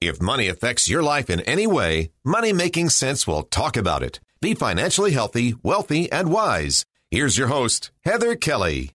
If 0.00 0.22
money 0.22 0.46
affects 0.46 0.88
your 0.88 1.02
life 1.02 1.28
in 1.28 1.40
any 1.40 1.66
way, 1.66 2.12
Money 2.24 2.52
Making 2.52 2.88
Sense 2.88 3.26
will 3.26 3.42
talk 3.42 3.76
about 3.76 4.04
it. 4.04 4.20
Be 4.40 4.54
financially 4.54 5.10
healthy, 5.10 5.56
wealthy, 5.64 6.08
and 6.12 6.30
wise. 6.30 6.84
Here's 7.10 7.36
your 7.36 7.48
host, 7.48 7.90
Heather 8.04 8.36
Kelly. 8.36 8.92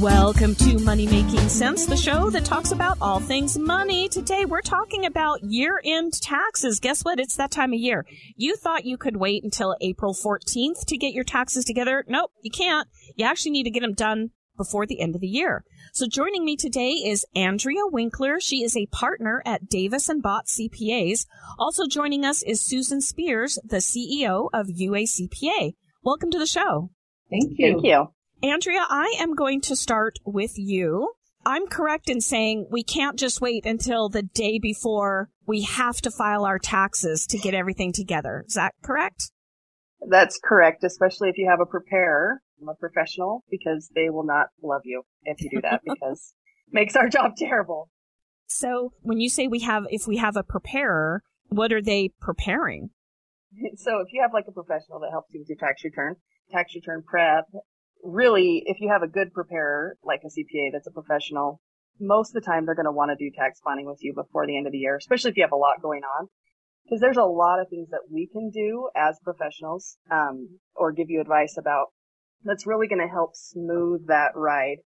Welcome 0.00 0.54
to 0.56 0.78
Money 0.78 1.06
Making 1.06 1.48
Sense, 1.48 1.86
the 1.86 1.96
show 1.96 2.30
that 2.30 2.44
talks 2.44 2.70
about 2.70 2.98
all 3.00 3.18
things 3.18 3.58
money. 3.58 4.08
Today 4.08 4.44
we're 4.44 4.60
talking 4.60 5.04
about 5.04 5.42
year 5.42 5.80
end 5.84 6.12
taxes. 6.22 6.78
Guess 6.78 7.02
what? 7.02 7.18
It's 7.18 7.34
that 7.34 7.50
time 7.50 7.72
of 7.72 7.80
year. 7.80 8.06
You 8.36 8.54
thought 8.54 8.84
you 8.84 8.96
could 8.96 9.16
wait 9.16 9.42
until 9.42 9.74
April 9.80 10.14
14th 10.14 10.84
to 10.86 10.96
get 10.96 11.12
your 11.12 11.24
taxes 11.24 11.64
together. 11.64 12.04
Nope, 12.06 12.30
you 12.42 12.52
can't. 12.52 12.86
You 13.16 13.26
actually 13.26 13.50
need 13.50 13.64
to 13.64 13.70
get 13.70 13.80
them 13.80 13.94
done 13.94 14.30
before 14.56 14.86
the 14.86 15.00
end 15.00 15.14
of 15.14 15.20
the 15.20 15.28
year. 15.28 15.64
So 15.92 16.06
joining 16.06 16.44
me 16.44 16.56
today 16.56 16.90
is 16.90 17.26
Andrea 17.34 17.86
Winkler. 17.86 18.40
She 18.40 18.62
is 18.62 18.76
a 18.76 18.86
partner 18.86 19.42
at 19.44 19.68
Davis 19.68 20.08
and 20.08 20.22
Bott 20.22 20.46
CPAs. 20.46 21.26
Also 21.58 21.86
joining 21.86 22.24
us 22.24 22.42
is 22.42 22.60
Susan 22.60 23.00
Speirs, 23.00 23.58
the 23.64 23.78
CEO 23.78 24.48
of 24.52 24.68
UACPA. 24.68 25.74
Welcome 26.02 26.30
to 26.30 26.38
the 26.38 26.46
show. 26.46 26.90
Thank 27.30 27.52
you. 27.56 27.72
Thank 27.72 27.84
you. 27.84 28.08
Andrea, 28.42 28.84
I 28.88 29.14
am 29.18 29.34
going 29.34 29.60
to 29.62 29.76
start 29.76 30.18
with 30.24 30.52
you. 30.56 31.14
I'm 31.46 31.66
correct 31.66 32.08
in 32.08 32.20
saying 32.20 32.68
we 32.70 32.82
can't 32.82 33.18
just 33.18 33.40
wait 33.40 33.66
until 33.66 34.08
the 34.08 34.22
day 34.22 34.58
before 34.58 35.28
we 35.46 35.62
have 35.62 36.00
to 36.02 36.10
file 36.10 36.44
our 36.44 36.58
taxes 36.58 37.26
to 37.28 37.38
get 37.38 37.54
everything 37.54 37.92
together. 37.92 38.44
Is 38.46 38.54
that 38.54 38.74
correct? 38.82 39.30
That's 40.08 40.38
correct, 40.42 40.84
especially 40.84 41.28
if 41.28 41.38
you 41.38 41.48
have 41.48 41.60
a 41.60 41.66
preparer, 41.66 42.42
a 42.68 42.74
professional, 42.74 43.44
because 43.50 43.90
they 43.94 44.10
will 44.10 44.24
not 44.24 44.48
love 44.62 44.82
you 44.84 45.02
if 45.24 45.40
you 45.40 45.50
do 45.50 45.60
that 45.62 45.80
because 45.86 46.34
it 46.68 46.74
makes 46.74 46.96
our 46.96 47.08
job 47.08 47.32
terrible. 47.36 47.90
So 48.46 48.92
when 49.02 49.20
you 49.20 49.28
say 49.28 49.48
we 49.48 49.60
have, 49.60 49.84
if 49.90 50.06
we 50.06 50.18
have 50.18 50.36
a 50.36 50.42
preparer, 50.42 51.22
what 51.48 51.72
are 51.72 51.82
they 51.82 52.10
preparing? 52.20 52.90
So 53.76 54.00
if 54.00 54.08
you 54.12 54.20
have 54.22 54.32
like 54.32 54.46
a 54.48 54.52
professional 54.52 54.98
that 55.00 55.10
helps 55.12 55.32
you 55.32 55.38
with 55.40 55.48
your 55.48 55.58
tax 55.58 55.84
return, 55.84 56.16
tax 56.50 56.74
return 56.74 57.04
prep, 57.06 57.44
really, 58.02 58.62
if 58.66 58.80
you 58.80 58.90
have 58.90 59.02
a 59.02 59.08
good 59.08 59.32
preparer, 59.32 59.96
like 60.04 60.22
a 60.24 60.28
CPA 60.28 60.70
that's 60.72 60.86
a 60.86 60.90
professional, 60.90 61.60
most 62.00 62.30
of 62.30 62.42
the 62.42 62.46
time 62.46 62.66
they're 62.66 62.74
going 62.74 62.84
to 62.86 62.92
want 62.92 63.10
to 63.10 63.16
do 63.16 63.30
tax 63.34 63.60
planning 63.60 63.86
with 63.86 63.98
you 64.02 64.12
before 64.12 64.46
the 64.46 64.56
end 64.56 64.66
of 64.66 64.72
the 64.72 64.78
year, 64.78 64.96
especially 64.96 65.30
if 65.30 65.36
you 65.36 65.42
have 65.42 65.52
a 65.52 65.56
lot 65.56 65.82
going 65.82 66.02
on. 66.02 66.28
Because 66.84 67.00
there's 67.00 67.16
a 67.16 67.24
lot 67.24 67.60
of 67.60 67.68
things 67.70 67.88
that 67.90 68.02
we 68.10 68.28
can 68.30 68.50
do 68.50 68.90
as 68.94 69.18
professionals, 69.24 69.96
um, 70.10 70.58
or 70.74 70.92
give 70.92 71.08
you 71.08 71.20
advice 71.20 71.56
about 71.58 71.93
that's 72.44 72.66
really 72.66 72.86
going 72.86 73.00
to 73.00 73.12
help 73.12 73.30
smooth 73.34 74.06
that 74.08 74.32
ride 74.34 74.78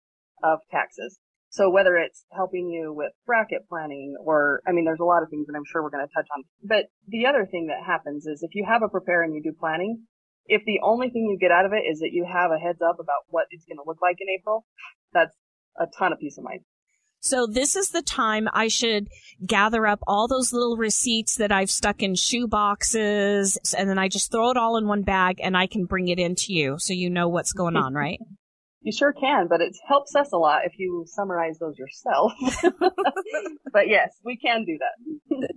of 0.42 0.60
taxes. 0.70 1.18
So 1.50 1.70
whether 1.70 1.96
it's 1.96 2.24
helping 2.30 2.68
you 2.68 2.92
with 2.92 3.12
bracket 3.26 3.68
planning 3.68 4.16
or, 4.20 4.60
I 4.66 4.72
mean, 4.72 4.84
there's 4.84 5.00
a 5.00 5.04
lot 5.04 5.22
of 5.22 5.30
things 5.30 5.46
that 5.46 5.56
I'm 5.56 5.64
sure 5.64 5.82
we're 5.82 5.90
going 5.90 6.06
to 6.06 6.14
touch 6.14 6.28
on. 6.36 6.44
But 6.62 6.86
the 7.06 7.26
other 7.26 7.46
thing 7.46 7.68
that 7.68 7.86
happens 7.86 8.26
is 8.26 8.42
if 8.42 8.54
you 8.54 8.66
have 8.68 8.82
a 8.82 8.88
prepare 8.88 9.22
and 9.22 9.34
you 9.34 9.42
do 9.42 9.52
planning, 9.58 10.04
if 10.46 10.62
the 10.66 10.80
only 10.82 11.08
thing 11.10 11.26
you 11.26 11.38
get 11.38 11.52
out 11.52 11.64
of 11.64 11.72
it 11.72 11.84
is 11.90 12.00
that 12.00 12.12
you 12.12 12.26
have 12.30 12.50
a 12.50 12.58
heads 12.58 12.80
up 12.82 12.96
about 13.00 13.24
what 13.28 13.46
it's 13.50 13.64
going 13.64 13.78
to 13.78 13.84
look 13.86 14.00
like 14.02 14.16
in 14.20 14.28
April, 14.28 14.64
that's 15.12 15.34
a 15.78 15.86
ton 15.98 16.12
of 16.12 16.18
peace 16.18 16.36
of 16.38 16.44
mind. 16.44 16.60
So 17.20 17.46
this 17.46 17.76
is 17.76 17.90
the 17.90 18.02
time 18.02 18.48
I 18.52 18.68
should 18.68 19.08
gather 19.44 19.86
up 19.86 20.00
all 20.06 20.28
those 20.28 20.52
little 20.52 20.76
receipts 20.76 21.36
that 21.36 21.52
I've 21.52 21.70
stuck 21.70 22.02
in 22.02 22.14
shoe 22.14 22.46
boxes 22.46 23.58
and 23.76 23.88
then 23.88 23.98
I 23.98 24.08
just 24.08 24.30
throw 24.30 24.50
it 24.50 24.56
all 24.56 24.76
in 24.76 24.86
one 24.86 25.02
bag 25.02 25.40
and 25.42 25.56
I 25.56 25.66
can 25.66 25.84
bring 25.84 26.08
it 26.08 26.18
into 26.18 26.52
you 26.52 26.76
so 26.78 26.92
you 26.92 27.10
know 27.10 27.28
what's 27.28 27.52
going 27.52 27.76
on, 27.76 27.94
right? 27.94 28.18
You 28.80 28.92
sure 28.92 29.12
can, 29.12 29.48
but 29.48 29.60
it 29.60 29.76
helps 29.86 30.14
us 30.14 30.32
a 30.32 30.38
lot 30.38 30.64
if 30.64 30.78
you 30.78 31.04
summarize 31.08 31.58
those 31.58 31.76
yourself. 31.76 32.32
but 33.72 33.88
yes, 33.88 34.16
we 34.24 34.36
can 34.36 34.64
do 34.64 34.78
that. 34.78 35.48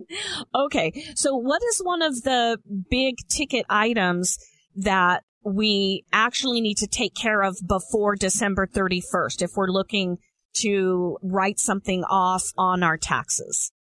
okay. 0.54 0.92
So 1.14 1.36
what 1.36 1.62
is 1.70 1.78
one 1.78 2.02
of 2.02 2.24
the 2.24 2.58
big 2.90 3.14
ticket 3.28 3.64
items 3.70 4.38
that 4.74 5.22
we 5.44 6.04
actually 6.12 6.60
need 6.60 6.78
to 6.78 6.86
take 6.86 7.14
care 7.14 7.42
of 7.42 7.56
before 7.66 8.16
December 8.16 8.66
31st 8.66 9.40
if 9.40 9.52
we're 9.56 9.68
looking 9.68 10.18
to 10.54 11.18
write 11.22 11.58
something 11.58 12.04
off 12.04 12.52
on 12.56 12.82
our 12.82 12.96
taxes? 12.96 13.72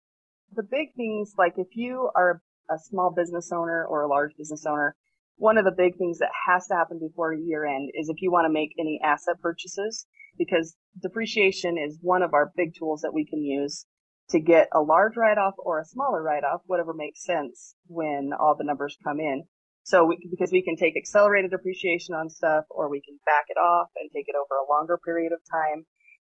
The 0.54 0.62
big 0.62 0.94
things, 0.96 1.34
like 1.38 1.54
if 1.56 1.68
you 1.74 2.10
are 2.14 2.42
a 2.70 2.78
small 2.78 3.12
business 3.14 3.50
owner 3.52 3.84
or 3.84 4.02
a 4.02 4.08
large 4.08 4.32
business 4.36 4.64
owner, 4.66 4.96
one 5.36 5.58
of 5.58 5.64
the 5.64 5.74
big 5.76 5.96
things 5.96 6.18
that 6.18 6.30
has 6.46 6.66
to 6.66 6.74
happen 6.74 6.98
before 6.98 7.32
year 7.32 7.64
end 7.64 7.90
is 7.94 8.08
if 8.08 8.20
you 8.20 8.30
want 8.30 8.44
to 8.44 8.52
make 8.52 8.70
any 8.78 9.00
asset 9.02 9.40
purchases, 9.40 10.06
because 10.36 10.76
depreciation 11.02 11.76
is 11.78 11.98
one 12.02 12.22
of 12.22 12.34
our 12.34 12.52
big 12.56 12.74
tools 12.78 13.00
that 13.02 13.14
we 13.14 13.26
can 13.26 13.42
use 13.42 13.86
to 14.30 14.38
get 14.38 14.68
a 14.72 14.80
large 14.80 15.16
write 15.16 15.38
off 15.38 15.54
or 15.58 15.80
a 15.80 15.84
smaller 15.84 16.22
write 16.22 16.44
off, 16.44 16.60
whatever 16.66 16.94
makes 16.94 17.24
sense 17.24 17.74
when 17.86 18.30
all 18.38 18.54
the 18.56 18.64
numbers 18.64 18.96
come 19.02 19.18
in. 19.18 19.44
So 19.82 20.04
we, 20.04 20.18
because 20.30 20.52
we 20.52 20.62
can 20.62 20.76
take 20.76 20.94
accelerated 20.96 21.50
depreciation 21.50 22.14
on 22.14 22.28
stuff 22.28 22.64
or 22.70 22.90
we 22.90 23.00
can 23.00 23.18
back 23.26 23.46
it 23.48 23.58
off 23.58 23.88
and 23.96 24.10
take 24.14 24.26
it 24.28 24.36
over 24.36 24.54
a 24.54 24.70
longer 24.70 24.98
period 25.04 25.32
of 25.32 25.40
time. 25.50 25.84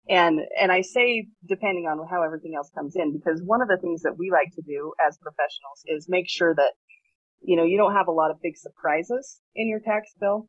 And, 0.09 0.39
and 0.59 0.71
I 0.71 0.81
say 0.81 1.27
depending 1.47 1.85
on 1.85 2.05
how 2.09 2.23
everything 2.23 2.53
else 2.55 2.71
comes 2.75 2.95
in 2.95 3.13
because 3.13 3.41
one 3.45 3.61
of 3.61 3.67
the 3.67 3.77
things 3.77 4.01
that 4.01 4.17
we 4.17 4.31
like 4.31 4.53
to 4.55 4.61
do 4.61 4.93
as 5.05 5.17
professionals 5.17 5.83
is 5.85 6.07
make 6.09 6.27
sure 6.27 6.55
that, 6.55 6.73
you 7.41 7.55
know, 7.55 7.63
you 7.63 7.77
don't 7.77 7.93
have 7.93 8.07
a 8.07 8.11
lot 8.11 8.31
of 8.31 8.41
big 8.41 8.57
surprises 8.57 9.41
in 9.55 9.67
your 9.67 9.79
tax 9.79 10.09
bill 10.19 10.47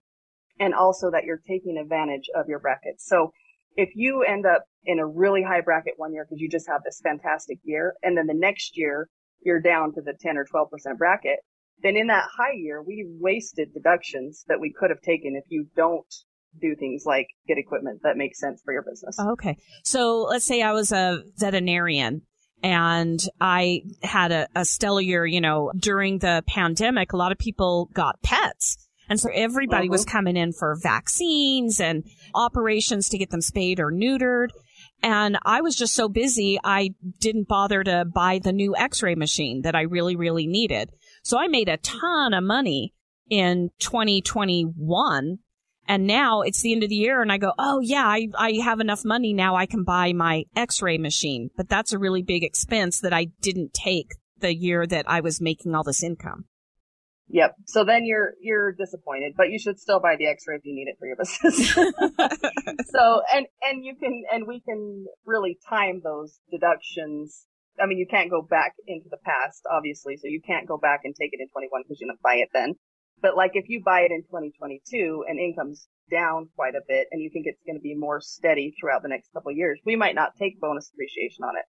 and 0.59 0.75
also 0.75 1.11
that 1.11 1.25
you're 1.25 1.43
taking 1.47 1.77
advantage 1.77 2.29
of 2.35 2.49
your 2.49 2.59
brackets. 2.59 3.07
So 3.07 3.33
if 3.77 3.91
you 3.95 4.23
end 4.23 4.47
up 4.47 4.65
in 4.85 4.99
a 4.99 5.07
really 5.07 5.43
high 5.43 5.61
bracket 5.61 5.95
one 5.97 6.13
year 6.13 6.25
because 6.25 6.41
you 6.41 6.49
just 6.49 6.69
have 6.69 6.83
this 6.85 7.01
fantastic 7.03 7.59
year 7.63 7.95
and 8.03 8.17
then 8.17 8.27
the 8.27 8.35
next 8.35 8.77
year 8.77 9.09
you're 9.45 9.61
down 9.61 9.93
to 9.95 10.01
the 10.01 10.15
10 10.21 10.37
or 10.37 10.47
12% 10.47 10.99
bracket, 10.99 11.41
then 11.83 11.97
in 11.97 12.07
that 12.09 12.29
high 12.37 12.55
year, 12.55 12.83
we 12.83 13.07
wasted 13.21 13.75
deductions 13.75 14.45
that 14.49 14.61
we 14.61 14.73
could 14.73 14.91
have 14.91 15.01
taken 15.01 15.35
if 15.37 15.45
you 15.49 15.67
don't 15.77 16.15
do 16.61 16.75
things 16.77 17.05
like 17.07 17.29
get 17.49 17.59
equipment 17.59 18.01
that 18.03 18.17
makes 18.17 18.39
sense 18.39 18.61
for 18.65 18.73
your 18.73 18.83
business. 18.83 19.19
Okay. 19.19 19.57
So 19.85 20.23
let's 20.23 20.45
say 20.45 20.63
I 20.63 20.73
was 20.73 20.93
a 20.93 21.23
veterinarian 21.37 22.23
and 22.63 23.21
I 23.41 23.83
had 24.03 24.33
a, 24.33 24.49
a 24.55 24.65
stellar 24.65 25.01
year, 25.01 25.27
you 25.27 25.41
know, 25.41 25.73
during 25.77 26.19
the 26.19 26.45
pandemic, 26.47 27.13
a 27.13 27.17
lot 27.17 27.33
of 27.33 27.39
people 27.39 27.91
got 27.93 28.23
pets. 28.23 28.77
And 29.09 29.19
so 29.19 29.29
everybody 29.35 29.87
mm-hmm. 29.87 29.93
was 29.93 30.05
coming 30.05 30.37
in 30.37 30.53
for 30.53 30.79
vaccines 30.81 31.81
and 31.81 32.05
operations 32.35 33.09
to 33.09 33.19
get 33.19 33.31
them 33.31 33.41
spayed 33.41 33.81
or 33.81 33.91
neutered. 33.91 34.49
And 35.03 35.37
I 35.45 35.61
was 35.61 35.75
just 35.75 35.95
so 35.95 36.09
busy, 36.09 36.59
I 36.63 36.91
didn't 37.19 37.49
bother 37.49 37.83
to 37.83 38.05
buy 38.05 38.39
the 38.43 38.53
new 38.53 38.77
x-ray 38.77 39.17
machine 39.17 39.63
that 39.63 39.75
I 39.75 39.83
really, 39.83 40.15
really 40.15 40.47
needed. 40.47 40.91
So 41.25 41.39
I 41.39 41.49
made 41.49 41.69
a 41.69 41.79
ton 41.79 42.33
of 42.33 42.45
money 42.45 42.95
in 43.29 43.71
2021. 43.81 45.39
And 45.89 46.07
now 46.07 46.43
it's 46.43 46.63
the 46.63 46.73
end 46.73 46.83
of 46.83 46.91
the 46.91 46.97
year 46.97 47.23
and 47.23 47.33
I 47.33 47.39
go, 47.39 47.53
oh 47.59 47.81
yeah, 47.81 48.07
I, 48.07 48.29
I 48.39 48.53
have 48.65 48.81
enough 48.81 49.05
money 49.05 49.33
now 49.33 49.57
I 49.57 49.67
can 49.67 49.85
buy 49.85 50.13
my 50.13 50.45
x-ray 50.55 50.99
machine. 50.99 51.51
But 51.57 51.69
that's 51.69 51.93
a 51.93 51.99
really 51.99 52.23
big 52.23 52.45
expense 52.45 53.01
that 53.01 53.13
I 53.13 53.27
didn't 53.41 53.75
take 53.75 54.15
the 54.39 54.55
year 54.55 54.87
that 54.87 55.09
I 55.09 55.21
was 55.21 55.41
making 55.41 55.75
all 55.75 55.83
this 55.83 56.03
income. 56.03 56.47
Yep. 57.29 57.55
So 57.67 57.85
then 57.85 58.05
you're 58.05 58.35
you're 58.43 58.73
disappointed, 58.73 59.33
but 59.37 59.49
you 59.49 59.59
should 59.59 59.79
still 59.79 60.01
buy 60.01 60.17
the 60.19 60.27
X-ray 60.27 60.57
if 60.57 60.63
you 60.65 60.75
need 60.75 60.89
it 60.89 60.97
for 60.99 61.07
your 61.07 61.17
business. 61.17 61.73
so 62.91 63.23
and 63.33 63.47
and 63.63 63.85
you 63.85 63.95
can 63.97 64.25
and 64.31 64.47
we 64.47 64.61
can 64.61 65.07
really 65.25 65.59
time 65.67 66.03
those 66.05 66.39
deductions 66.51 67.47
I 67.81 67.87
mean, 67.87 67.99
you 67.99 68.07
can't 68.07 68.31
go 68.31 68.43
back 68.43 68.75
into 68.87 69.09
the 69.11 69.19
past, 69.25 69.63
obviously, 69.71 70.17
so 70.17 70.27
you 70.27 70.41
can't 70.45 70.69
go 70.69 70.77
back 70.77 71.01
and 71.05 71.15
take 71.15 71.31
it 71.33 71.41
in 71.41 71.49
21 71.49 71.83
because 71.83 72.01
you 72.01 72.07
didn't 72.07 72.21
buy 72.23 72.37
it 72.37 72.51
then. 72.53 72.75
But 73.23 73.37
like 73.37 73.53
if 73.55 73.67
you 73.69 73.83
buy 73.85 74.01
it 74.01 74.11
in 74.11 74.23
2022 74.23 75.25
and 75.29 75.39
income's 75.39 75.89
down 76.11 76.49
quite 76.57 76.75
a 76.75 76.83
bit 76.87 77.07
and 77.11 77.23
you 77.23 77.31
think 77.33 77.47
it's 77.47 77.63
going 77.65 77.79
to 77.79 77.83
be 77.83 77.95
more 77.97 78.21
steady 78.21 78.75
throughout 78.79 79.03
the 79.03 79.09
next 79.09 79.33
couple 79.33 79.53
of 79.53 79.57
years, 79.57 79.81
we 79.87 79.97
might 79.97 80.17
not 80.17 80.37
take 80.37 80.61
bonus 80.61 80.91
depreciation 80.91 81.45
on 81.45 81.55
it 81.57 81.65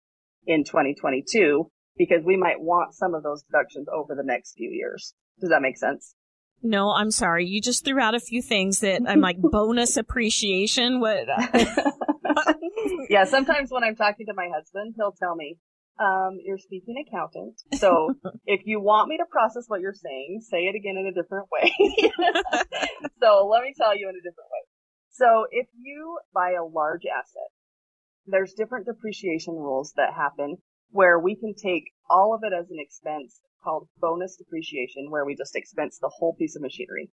in 0.52 0.64
2022 0.64 1.70
because 1.98 2.24
we 2.26 2.38
might 2.38 2.60
want 2.60 2.96
some 2.96 3.14
of 3.14 3.22
those 3.22 3.44
deductions 3.44 3.88
over 3.94 4.16
the 4.16 4.24
next 4.24 4.54
few 4.54 4.70
years. 4.72 5.14
Does 5.40 5.50
that 5.50 5.62
make 5.62 5.78
sense? 5.78 6.16
No, 6.64 6.92
I'm 6.92 7.12
sorry. 7.12 7.48
You 7.48 7.60
just 7.60 7.84
threw 7.84 8.00
out 8.00 8.16
a 8.16 8.20
few 8.20 8.42
things 8.42 8.80
that 8.80 9.02
I'm 9.08 9.20
like 9.20 9.38
bonus 9.42 9.98
appreciation. 9.98 11.00
What? 11.00 11.28
yeah, 13.10 13.26
sometimes 13.26 13.72
when 13.72 13.84
I'm 13.84 13.96
talking 13.96 14.26
to 14.28 14.34
my 14.34 14.48
husband, 14.54 14.94
he'll 14.98 15.12
tell 15.12 15.36
me, 15.36 15.58
um, 16.00 16.40
you're 16.44 16.58
speaking 16.58 16.96
accountant. 17.06 17.62
So 17.76 18.14
if 18.46 18.62
you 18.66 18.80
want 18.80 19.10
me 19.10 19.18
to 19.18 19.26
process 19.30 19.66
what 19.68 19.82
you're 19.82 19.94
saying, 19.94 20.42
say 20.50 20.66
it 20.66 20.76
again 20.76 20.98
in 20.98 21.08
a 21.08 21.14
different 21.14 21.48
way. 21.52 21.72
so 23.22 23.48
let 23.48 23.64
me 23.64 23.74
tell 23.78 23.98
you 23.98 24.10
in 24.10 24.16
a 24.16 24.24
different 24.24 24.50
way. 24.52 24.64
So 25.12 25.46
if 25.52 25.68
you 25.80 26.18
buy 26.34 26.54
a 26.54 26.64
large 26.64 27.04
asset, 27.06 27.52
there's 28.26 28.54
different 28.54 28.86
depreciation 28.86 29.56
rules 29.56 29.94
that 29.98 30.14
happen 30.16 30.58
where 30.92 31.20
we 31.20 31.36
can 31.36 31.54
take 31.56 31.92
all 32.10 32.34
of 32.36 32.42
it 32.44 32.54
as 32.54 32.70
an 32.70 32.78
expense 32.80 33.40
called 33.64 33.88
bonus 34.00 34.36
depreciation, 34.36 35.10
where 35.10 35.26
we 35.26 35.36
just 35.36 35.56
expense 35.56 35.98
the 36.00 36.12
whole 36.18 36.36
piece 36.36 36.56
of 36.56 36.62
machinery. 36.62 37.10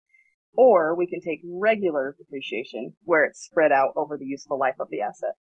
Or 0.53 0.95
we 0.95 1.07
can 1.07 1.21
take 1.21 1.41
regular 1.45 2.15
depreciation, 2.17 2.93
where 3.03 3.25
it's 3.25 3.43
spread 3.43 3.71
out 3.71 3.93
over 3.95 4.17
the 4.17 4.25
useful 4.25 4.57
life 4.57 4.79
of 4.79 4.89
the 4.89 5.01
asset. 5.01 5.35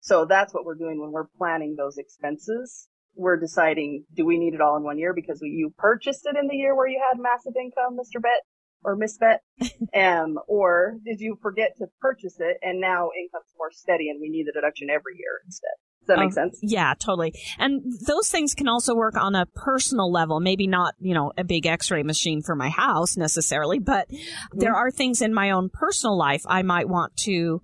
So 0.00 0.24
that's 0.24 0.54
what 0.54 0.64
we're 0.64 0.76
doing 0.76 1.00
when 1.00 1.12
we're 1.12 1.28
planning 1.36 1.76
those 1.76 1.98
expenses. 1.98 2.88
We're 3.14 3.38
deciding, 3.38 4.04
do 4.14 4.24
we 4.24 4.38
need 4.38 4.54
it 4.54 4.60
all 4.60 4.76
in 4.76 4.84
one 4.84 4.98
year 4.98 5.12
because 5.12 5.40
we, 5.42 5.48
you 5.48 5.72
purchased 5.76 6.22
it 6.24 6.36
in 6.36 6.46
the 6.46 6.56
year 6.56 6.76
where 6.76 6.86
you 6.86 7.00
had 7.10 7.20
massive 7.20 7.54
income, 7.56 7.96
Mr. 7.98 8.22
Bet 8.22 8.42
or 8.84 8.96
Miss 8.96 9.18
Bet? 9.18 9.42
um, 9.94 10.38
or 10.46 10.98
did 11.04 11.20
you 11.20 11.36
forget 11.42 11.76
to 11.78 11.86
purchase 12.00 12.36
it 12.38 12.58
and 12.62 12.80
now 12.80 13.10
income's 13.18 13.52
more 13.58 13.72
steady 13.72 14.08
and 14.08 14.20
we 14.20 14.28
need 14.28 14.46
the 14.46 14.52
deduction 14.52 14.88
every 14.88 15.16
year 15.16 15.40
instead? 15.44 15.74
Does 16.00 16.16
that 16.16 16.20
make 16.20 16.30
oh, 16.30 16.34
sense? 16.34 16.58
Yeah, 16.62 16.94
totally. 16.98 17.34
And 17.58 17.82
those 18.06 18.30
things 18.30 18.54
can 18.54 18.68
also 18.68 18.94
work 18.94 19.16
on 19.16 19.34
a 19.34 19.46
personal 19.46 20.10
level. 20.10 20.40
Maybe 20.40 20.66
not, 20.66 20.94
you 20.98 21.12
know, 21.12 21.32
a 21.36 21.44
big 21.44 21.66
x-ray 21.66 22.02
machine 22.02 22.40
for 22.40 22.54
my 22.54 22.70
house 22.70 23.16
necessarily, 23.16 23.78
but 23.78 24.08
mm-hmm. 24.08 24.58
there 24.58 24.74
are 24.74 24.90
things 24.90 25.20
in 25.20 25.34
my 25.34 25.50
own 25.50 25.68
personal 25.70 26.16
life 26.16 26.42
I 26.46 26.62
might 26.62 26.88
want 26.88 27.16
to 27.24 27.62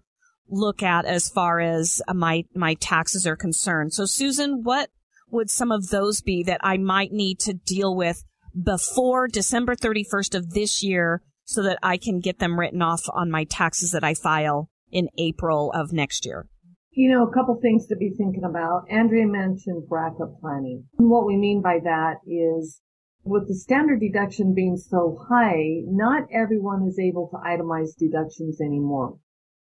look 0.49 0.83
at 0.83 1.05
as 1.05 1.29
far 1.29 1.61
as 1.61 2.03
uh, 2.07 2.15
my, 2.15 2.45
my 2.55 2.75
taxes 2.75 3.27
are 3.27 3.37
concerned. 3.37 3.93
So 3.93 4.05
Susan, 4.05 4.63
what 4.63 4.91
would 5.31 5.51
some 5.51 5.73
of 5.73 5.89
those 5.89 6.21
be 6.23 6.43
that 6.45 6.61
I 6.63 6.77
might 6.77 7.13
need 7.13 7.41
to 7.41 7.55
deal 7.55 7.95
with 7.97 8.25
before 8.61 9.29
December 9.29 9.75
31st 9.75 10.35
of 10.37 10.51
this 10.51 10.83
year 10.83 11.23
so 11.45 11.63
that 11.63 11.79
I 11.83 11.97
can 11.97 12.21
get 12.21 12.39
them 12.39 12.59
written 12.59 12.83
off 12.83 13.03
on 13.13 13.31
my 13.31 13.45
taxes 13.45 13.91
that 13.91 14.05
I 14.05 14.15
file 14.15 14.71
in 14.91 15.09
April 15.19 15.73
of 15.73 15.93
next 15.93 16.25
year? 16.25 16.47
You 16.93 17.11
know, 17.11 17.27
a 17.27 17.33
couple 17.35 17.59
things 17.61 17.89
to 17.89 17.97
be 17.97 18.11
thinking 18.17 18.45
about. 18.45 18.85
Andrea 18.89 19.27
mentioned 19.27 19.89
bracket 19.89 20.41
planning. 20.41 20.85
And 20.99 21.11
what 21.11 21.27
we 21.27 21.37
mean 21.37 21.61
by 21.61 21.81
that 21.83 22.19
is 22.27 22.81
with 23.25 23.49
the 23.49 23.55
standard 23.55 24.01
deduction 24.01 24.55
being 24.55 24.77
so 24.77 25.19
high, 25.29 25.81
not 25.87 26.29
everyone 26.33 26.87
is 26.87 26.99
able 26.99 27.29
to 27.31 27.37
itemize 27.37 27.97
deductions 27.99 28.61
anymore. 28.61 29.19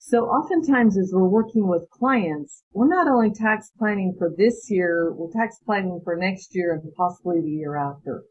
So 0.03 0.25
oftentimes 0.31 0.97
as 0.97 1.13
we're 1.13 1.29
working 1.29 1.69
with 1.69 1.91
clients, 1.91 2.65
we're 2.73 2.89
not 2.89 3.07
only 3.07 3.31
tax 3.31 3.71
planning 3.77 4.15
for 4.17 4.31
this 4.35 4.71
year, 4.71 5.13
we're 5.13 5.31
tax 5.31 5.59
planning 5.59 6.01
for 6.03 6.17
next 6.17 6.55
year 6.55 6.73
and 6.73 6.95
possibly 6.95 7.43
the 7.43 7.51
year 7.51 7.77
after. 7.77 8.25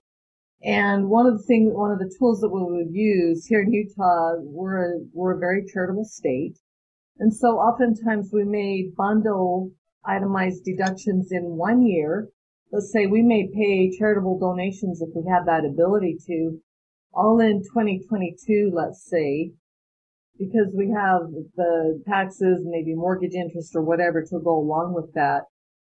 And 0.63 1.09
one 1.09 1.27
of 1.27 1.37
the 1.37 1.43
things, 1.43 1.71
one 1.71 1.91
of 1.91 1.99
the 1.99 2.11
tools 2.17 2.41
that 2.41 2.49
we 2.49 2.63
would 2.63 2.91
use 2.91 3.45
here 3.45 3.61
in 3.61 3.71
Utah, 3.71 4.37
we're 4.39 4.95
a, 4.95 4.99
we're 5.13 5.37
a 5.37 5.39
very 5.39 5.63
charitable 5.71 6.05
state. 6.05 6.57
And 7.19 7.31
so 7.31 7.59
oftentimes 7.59 8.31
we 8.33 8.45
may 8.45 8.89
bundle 8.97 9.71
itemized 10.03 10.65
deductions 10.65 11.31
in 11.31 11.55
one 11.55 11.85
year. 11.85 12.29
Let's 12.71 12.91
say 12.91 13.05
we 13.05 13.21
may 13.21 13.47
pay 13.47 13.95
charitable 13.95 14.39
donations 14.39 15.03
if 15.03 15.09
we 15.15 15.29
have 15.29 15.45
that 15.45 15.65
ability 15.65 16.17
to 16.25 16.59
all 17.13 17.39
in 17.39 17.61
2022, 17.61 18.71
let's 18.73 19.07
say, 19.07 19.51
because 20.39 20.71
we 20.73 20.89
have 20.95 21.21
the 21.57 22.01
taxes, 22.07 22.61
maybe 22.63 22.95
mortgage 22.95 23.33
interest 23.35 23.75
or 23.75 23.83
whatever 23.83 24.23
to 24.23 24.39
go 24.39 24.57
along 24.57 24.93
with 24.95 25.13
that. 25.13 25.43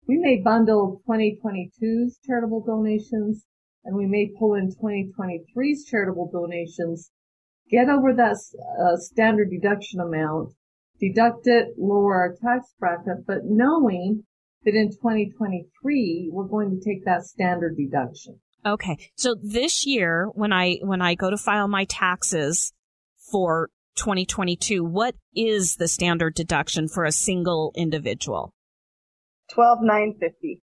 We 0.06 0.18
may 0.18 0.42
bundle 0.44 1.00
2022's 1.08 2.18
charitable 2.26 2.62
donations 2.66 3.46
and 3.84 3.96
we 3.96 4.06
may 4.06 4.30
pull 4.38 4.54
in 4.54 4.70
2023's 4.70 5.86
charitable 5.86 6.30
donations, 6.30 7.10
get 7.70 7.88
over 7.88 8.12
that 8.12 8.36
uh, 8.82 8.96
standard 8.96 9.50
deduction 9.50 10.00
amount, 10.00 10.52
deduct 11.00 11.46
it, 11.46 11.68
lower 11.78 12.14
our 12.14 12.34
tax 12.42 12.74
bracket, 12.78 13.26
but 13.26 13.44
knowing 13.44 14.24
that 14.64 14.74
in 14.74 14.90
2023 14.90 16.30
we're 16.32 16.44
going 16.44 16.70
to 16.70 16.84
take 16.84 17.04
that 17.06 17.24
standard 17.24 17.76
deduction. 17.76 18.38
Okay. 18.66 18.96
So 19.14 19.36
this 19.42 19.86
year 19.86 20.28
when 20.34 20.52
I 20.52 20.78
when 20.82 21.02
I 21.02 21.14
go 21.14 21.30
to 21.30 21.36
file 21.36 21.68
my 21.68 21.84
taxes 21.84 22.72
for 23.30 23.70
2022, 23.96 24.84
what 24.84 25.14
is 25.34 25.76
the 25.76 25.88
standard 25.88 26.34
deduction 26.34 26.88
for 26.88 27.04
a 27.04 27.12
single 27.12 27.72
individual? 27.76 28.52
12950 29.50 30.62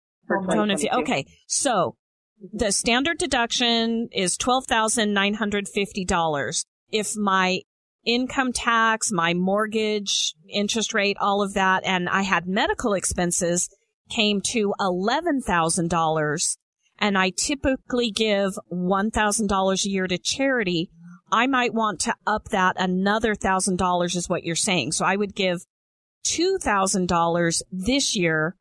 Okay. 1.02 1.26
So 1.48 1.96
mm-hmm. 2.44 2.58
the 2.58 2.72
standard 2.72 3.18
deduction 3.18 4.10
is 4.12 4.38
$12,950. 4.38 6.66
If 6.92 7.16
my 7.16 7.62
income 8.06 8.54
tax, 8.54 9.12
my 9.12 9.34
mortgage, 9.34 10.36
interest 10.48 10.94
rate, 10.94 11.18
all 11.20 11.42
of 11.42 11.56
that, 11.56 11.84
and 11.86 12.08
I 12.08 12.22
had 12.22 12.48
medical 12.48 12.94
expenses 12.94 13.68
came 14.10 14.40
to 14.42 14.74
$11,000 14.80 16.58
and 17.00 17.18
I 17.18 17.32
typically 17.32 18.12
give 18.12 18.54
$1,000 18.72 19.86
a 19.86 19.90
year 19.90 20.08
to 20.08 20.18
charity, 20.18 20.90
I 21.36 21.48
might 21.48 21.74
want 21.74 22.00
to 22.02 22.16
up 22.26 22.48
that 22.50 22.78
another 22.80 23.36
$1,000 23.36 24.16
is 24.16 24.30
what 24.30 24.46
you're 24.46 24.56
saying. 24.56 24.94
So 24.94 25.04
I 25.04 25.18
would 25.18 25.36
give 25.36 25.66
$2,000 26.28 27.62
this 27.70 28.16
year 28.16 28.56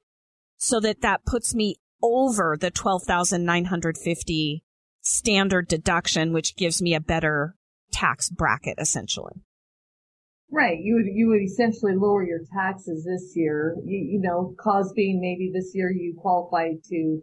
so 0.56 0.80
that 0.80 1.00
that 1.02 1.24
puts 1.24 1.54
me 1.54 1.76
over 2.02 2.56
the 2.60 2.72
12,950 2.72 4.64
standard 5.02 5.68
deduction, 5.68 6.32
which 6.32 6.56
gives 6.56 6.82
me 6.82 6.94
a 6.94 7.00
better 7.00 7.54
tax 7.92 8.28
bracket 8.28 8.74
essentially. 8.78 9.44
Right. 10.50 10.78
You 10.80 10.96
would, 10.96 11.06
you 11.06 11.28
would 11.28 11.42
essentially 11.42 11.94
lower 11.94 12.24
your 12.24 12.40
taxes 12.52 13.04
this 13.04 13.36
year. 13.36 13.76
You, 13.84 13.98
you 13.98 14.20
know, 14.20 14.52
cause 14.58 14.92
being 14.96 15.20
maybe 15.20 15.52
this 15.54 15.76
year 15.76 15.92
you 15.92 16.16
qualified 16.20 16.82
to 16.90 17.22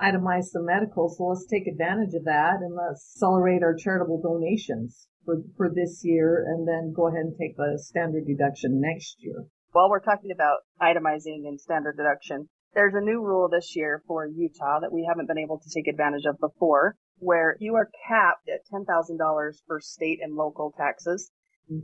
itemize 0.00 0.52
the 0.52 0.62
medical. 0.62 1.08
So 1.08 1.24
let's 1.24 1.46
take 1.46 1.66
advantage 1.66 2.14
of 2.14 2.24
that 2.24 2.56
and 2.60 2.74
let's 2.74 3.14
accelerate 3.14 3.62
our 3.62 3.74
charitable 3.74 4.20
donations 4.20 5.08
for, 5.24 5.36
for 5.56 5.70
this 5.74 6.02
year 6.04 6.44
and 6.46 6.66
then 6.66 6.92
go 6.94 7.08
ahead 7.08 7.24
and 7.24 7.34
take 7.38 7.56
the 7.56 7.78
standard 7.82 8.26
deduction 8.26 8.80
next 8.80 9.16
year. 9.20 9.44
While 9.72 9.90
we're 9.90 10.00
talking 10.00 10.30
about 10.30 10.60
itemizing 10.80 11.46
and 11.46 11.60
standard 11.60 11.96
deduction, 11.96 12.48
there's 12.74 12.94
a 12.94 13.00
new 13.00 13.22
rule 13.22 13.48
this 13.48 13.74
year 13.74 14.02
for 14.06 14.26
Utah 14.26 14.80
that 14.80 14.92
we 14.92 15.06
haven't 15.08 15.26
been 15.28 15.38
able 15.38 15.58
to 15.58 15.70
take 15.74 15.88
advantage 15.88 16.24
of 16.26 16.38
before 16.38 16.96
where 17.18 17.56
you 17.60 17.74
are 17.74 17.90
capped 18.06 18.48
at 18.48 18.60
$10,000 18.72 19.54
for 19.66 19.80
state 19.80 20.18
and 20.22 20.34
local 20.34 20.72
taxes 20.76 21.30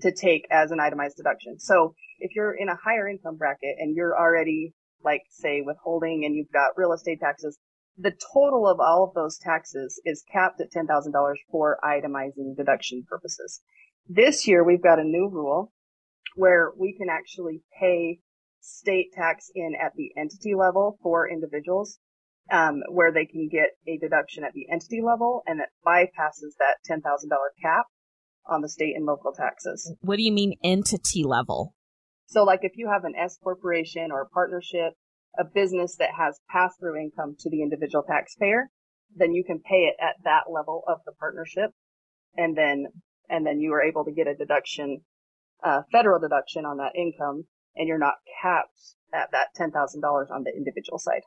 to 0.00 0.12
take 0.12 0.46
as 0.50 0.70
an 0.70 0.80
itemized 0.80 1.16
deduction. 1.16 1.58
So 1.58 1.94
if 2.18 2.36
you're 2.36 2.54
in 2.54 2.68
a 2.68 2.76
higher 2.76 3.08
income 3.08 3.36
bracket 3.36 3.76
and 3.78 3.96
you're 3.96 4.16
already 4.16 4.74
like 5.04 5.22
say 5.30 5.62
withholding 5.64 6.24
and 6.24 6.36
you've 6.36 6.52
got 6.52 6.76
real 6.76 6.92
estate 6.92 7.20
taxes, 7.20 7.58
the 7.96 8.12
total 8.32 8.66
of 8.68 8.80
all 8.80 9.04
of 9.04 9.14
those 9.14 9.38
taxes 9.38 10.00
is 10.04 10.24
capped 10.32 10.60
at 10.60 10.72
$10,000 10.72 11.34
for 11.50 11.78
itemizing 11.84 12.56
deduction 12.56 13.04
purposes. 13.08 13.60
This 14.08 14.46
year 14.46 14.64
we've 14.64 14.82
got 14.82 14.98
a 14.98 15.04
new 15.04 15.28
rule 15.28 15.72
where 16.34 16.72
we 16.78 16.94
can 16.96 17.08
actually 17.10 17.62
pay 17.78 18.20
state 18.60 19.12
tax 19.12 19.50
in 19.54 19.72
at 19.80 19.92
the 19.96 20.10
entity 20.16 20.54
level 20.54 20.98
for 21.02 21.28
individuals 21.28 21.98
um, 22.50 22.82
where 22.88 23.12
they 23.12 23.26
can 23.26 23.48
get 23.50 23.70
a 23.86 23.98
deduction 23.98 24.44
at 24.44 24.52
the 24.52 24.66
entity 24.72 25.00
level 25.02 25.42
and 25.46 25.60
that 25.60 25.68
bypasses 25.86 26.54
that 26.58 26.76
$10,000 26.88 27.02
cap 27.62 27.86
on 28.46 28.60
the 28.60 28.68
state 28.68 28.94
and 28.96 29.06
local 29.06 29.32
taxes. 29.32 29.92
What 30.00 30.16
do 30.16 30.22
you 30.22 30.32
mean 30.32 30.54
entity 30.64 31.24
level? 31.24 31.74
So 32.26 32.44
like 32.44 32.60
if 32.62 32.72
you 32.76 32.88
have 32.90 33.04
an 33.04 33.14
S 33.14 33.38
corporation 33.42 34.10
or 34.10 34.22
a 34.22 34.28
partnership, 34.28 34.94
a 35.38 35.44
business 35.44 35.96
that 35.96 36.10
has 36.16 36.40
pass 36.50 36.74
through 36.78 37.00
income 37.00 37.36
to 37.40 37.50
the 37.50 37.62
individual 37.62 38.04
taxpayer, 38.04 38.70
then 39.14 39.32
you 39.32 39.44
can 39.44 39.60
pay 39.60 39.90
it 39.90 39.96
at 40.00 40.16
that 40.24 40.44
level 40.52 40.84
of 40.88 40.98
the 41.06 41.12
partnership. 41.12 41.70
And 42.36 42.56
then, 42.56 42.86
and 43.28 43.46
then 43.46 43.60
you 43.60 43.72
are 43.72 43.82
able 43.82 44.04
to 44.04 44.12
get 44.12 44.26
a 44.26 44.34
deduction, 44.34 45.02
uh, 45.64 45.82
federal 45.90 46.20
deduction 46.20 46.64
on 46.64 46.78
that 46.78 46.92
income 46.96 47.44
and 47.76 47.88
you're 47.88 47.98
not 47.98 48.14
capped 48.42 48.96
at 49.14 49.30
that 49.32 49.48
$10,000 49.58 49.72
on 50.30 50.44
the 50.44 50.52
individual 50.54 50.98
side. 50.98 51.22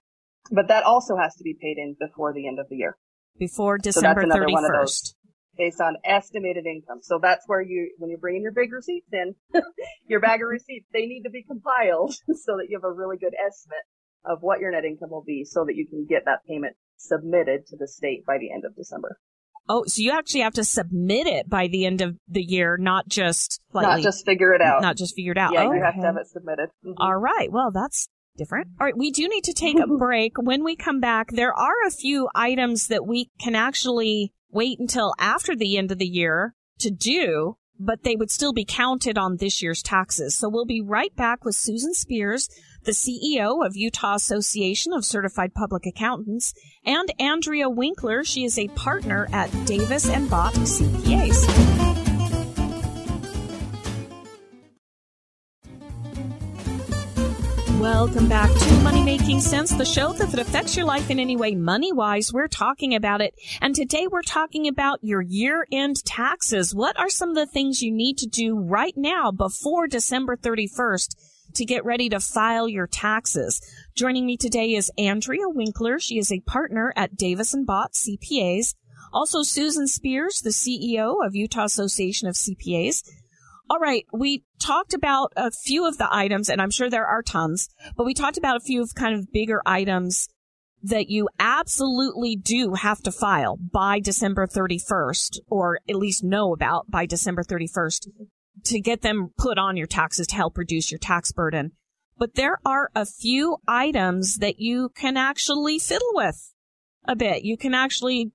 But 0.52 0.68
that 0.68 0.84
also 0.84 1.16
has 1.18 1.36
to 1.36 1.44
be 1.44 1.56
paid 1.60 1.78
in 1.78 1.96
before 2.00 2.34
the 2.34 2.48
end 2.48 2.60
of 2.60 2.68
the 2.70 2.76
year. 2.76 2.98
Before 3.38 3.78
December 3.78 4.22
so 4.22 4.38
31st. 4.38 5.16
based 5.58 5.82
on 5.82 5.98
estimated 6.06 6.66
income. 6.66 7.00
So 7.02 7.20
that's 7.22 7.44
where 7.48 7.62
you, 7.62 7.92
when 7.98 8.10
you're 8.10 8.20
bringing 8.20 8.44
your 8.44 8.52
big 8.52 8.72
receipts 8.72 9.12
in, 9.12 9.36
your 10.08 10.20
bag 10.20 10.42
of 10.42 10.48
receipts, 10.48 10.88
they 10.94 11.06
need 11.06 11.24
to 11.24 11.30
be 11.30 11.44
compiled 11.44 12.14
so 12.28 12.58
that 12.58 12.68
you 12.70 12.78
have 12.78 12.84
a 12.84 12.94
really 12.94 13.18
good 13.18 13.34
estimate 13.34 13.86
of 14.27 14.39
what 14.41 14.60
your 14.60 14.72
net 14.72 14.86
income 14.86 15.10
will 15.12 15.24
be 15.25 15.44
so 15.44 15.65
that 15.65 15.75
you 15.75 15.88
can 15.88 16.05
get 16.08 16.25
that 16.25 16.46
payment 16.48 16.75
submitted 16.98 17.67
to 17.67 17.77
the 17.77 17.88
state 17.88 18.25
by 18.25 18.38
the 18.38 18.51
end 18.51 18.63
of 18.65 18.75
December. 18.75 19.20
Oh, 19.67 19.84
so 19.88 20.01
you 20.01 20.12
actually 20.12 20.41
have 20.41 20.53
to 20.53 20.63
submit 20.63 21.25
it 21.25 21.50
by 21.50 21.67
the 21.67 21.86
end 21.86 22.01
of 22.01 22.17
the 22.27 22.44
year, 22.44 22.77
not 22.77 23.08
just 23.08 23.62
not 23.74 24.01
just 24.01 24.25
figure 24.25 24.53
it 24.53 24.62
out. 24.62 24.82
Not 24.82 24.96
just 24.96 25.15
figure 25.15 25.32
it 25.32 25.38
out. 25.38 25.53
Yeah, 25.53 25.65
oh, 25.65 25.74
you 25.74 25.82
have 25.84 25.96
to 25.96 26.05
have 26.05 26.17
it 26.17 26.27
submitted. 26.27 26.70
Mm-hmm. 26.86 26.94
All 26.98 27.17
right. 27.17 27.51
Well, 27.51 27.72
that's 27.72 28.08
different. 28.38 28.67
All 28.79 28.86
right. 28.86 28.98
We 28.98 29.12
do 29.12 29.27
need 29.27 29.44
to 29.46 29.53
take 29.53 29.79
a 29.79 29.88
break. 29.98 30.34
When 30.38 30.63
we 30.63 30.75
come 30.75 31.00
back, 31.00 31.32
there 31.32 31.53
are 31.53 31.88
a 31.88 31.91
few 31.91 32.29
items 32.36 32.88
that 32.88 33.08
we 33.08 33.32
can 33.39 33.55
actually 33.55 34.34
wait 34.51 34.79
until 34.79 35.15
after 35.20 35.55
the 35.55 35.77
end 35.77 35.91
of 35.91 35.98
the 35.98 36.08
year 36.08 36.53
to 36.79 36.91
do, 36.91 37.58
but 37.79 38.03
they 38.03 38.15
would 38.15 38.32
still 38.32 38.53
be 38.53 38.65
counted 38.65 39.17
on 39.17 39.38
this 39.38 39.63
year's 39.63 39.82
taxes. 39.82 40.38
So 40.38 40.48
we'll 40.48 40.65
be 40.65 40.82
right 40.82 41.15
back 41.15 41.44
with 41.44 41.55
Susan 41.55 41.94
Speirs, 41.94 42.50
the 42.86 42.92
CEO 42.92 43.65
of 43.65 43.75
Utah 43.75 44.15
Association 44.15 44.94
of 44.94 45.04
Certified 45.04 45.54
Public 45.54 45.86
Accountants, 45.86 46.54
and 46.86 47.12
Andrea 47.20 47.68
Winkler. 47.70 48.24
She 48.24 48.46
is 48.46 48.58
a 48.58 48.68
partner 48.70 49.27
at 49.34 49.50
Davis 49.65 50.08
and 50.08 50.30
Bott 50.30 50.54
CPAs. 50.54 51.86
Welcome 57.80 58.27
back 58.27 58.51
to 58.51 58.74
Money 58.82 59.04
Making 59.04 59.39
Sense, 59.39 59.72
the 59.72 59.86
show 59.86 60.13
that 60.13 60.39
affects 60.39 60.75
your 60.75 60.86
life 60.86 61.10
in 61.10 61.20
any 61.20 61.36
way 61.36 61.54
money 61.54 61.92
wise. 61.92 62.34
We're 62.34 62.48
talking 62.48 62.96
about 62.96 63.22
it. 63.22 63.36
And 63.62 63.75
today 63.75 64.08
we're 64.08 64.24
talking 64.24 64.68
about 64.68 65.00
your 65.04 65.22
year 65.22 65.68
end 65.72 66.04
taxes. 66.04 66.74
What 66.74 66.98
are 67.00 67.10
some 67.10 67.30
of 67.30 67.36
the 67.36 67.46
things 67.46 67.84
you 67.84 67.92
need 67.92 68.18
to 68.20 68.27
do 68.27 68.58
right 68.58 68.96
now 68.96 69.32
before 69.32 69.88
December 69.88 70.36
31st 70.36 71.15
to 71.56 71.66
get 71.66 71.86
ready 71.86 72.10
to 72.10 72.20
file 72.20 72.68
your 72.68 72.88
taxes? 72.88 73.62
Joining 73.96 74.26
me 74.26 74.38
today 74.38 74.76
is 74.76 74.92
Andrea 74.98 75.48
Winkler. 75.48 76.00
She 76.00 76.18
is 76.18 76.32
a 76.32 76.42
partner 76.42 76.94
at 76.96 77.16
Davis 77.16 77.54
and 77.54 77.66
Bott 77.66 77.94
CPAs. 77.94 78.76
Also 79.14 79.42
Susan 79.42 79.86
Speirs, 79.86 80.44
the 80.44 80.50
CEO 80.50 81.26
of 81.26 81.36
Utah 81.36 81.64
Association 81.64 82.28
of 82.28 82.36
CPAs. 82.36 83.04
All 83.70 83.80
right. 83.80 84.06
We 84.14 84.44
talked 84.60 84.94
about 84.94 85.32
a 85.36 85.50
few 85.50 85.88
of 85.88 85.98
the 85.98 86.14
items, 86.14 86.50
and 86.50 86.62
I'm 86.62 86.72
sure 86.72 86.90
there 86.90 87.08
are 87.08 87.24
tons, 87.24 87.70
but 87.96 88.06
we 88.06 88.14
talked 88.14 88.38
about 88.38 88.58
a 88.58 88.66
few 88.66 88.82
of 88.82 88.94
kind 88.94 89.16
of 89.16 89.32
bigger 89.32 89.62
items 89.66 90.28
that 90.84 91.10
you 91.10 91.28
absolutely 91.40 92.36
do 92.36 92.74
have 92.74 93.02
to 93.02 93.12
file 93.12 93.58
by 93.58 94.00
December 94.00 94.46
31st, 94.46 95.40
or 95.48 95.80
at 95.90 95.96
least 95.96 96.24
know 96.24 96.54
about 96.54 96.92
by 96.92 97.06
December 97.08 97.44
31st 97.44 98.08
to 98.64 98.80
get 98.80 99.02
them 99.02 99.32
put 99.38 99.58
on 99.58 99.78
your 99.78 99.88
taxes 99.88 100.28
to 100.28 100.36
help 100.36 100.58
reduce 100.58 100.92
your 100.92 101.00
tax 101.00 101.32
burden. 101.32 101.74
But 102.18 102.36
there 102.36 102.60
are 102.66 102.90
a 102.96 103.06
few 103.06 103.58
items 103.68 104.38
that 104.38 104.60
you 104.60 104.90
can 104.96 105.18
actually 105.18 105.80
fiddle 105.80 106.12
with 106.14 106.54
a 107.06 107.16
bit. 107.16 107.44
You 107.44 107.58
can 107.58 107.74
actually 107.74 108.32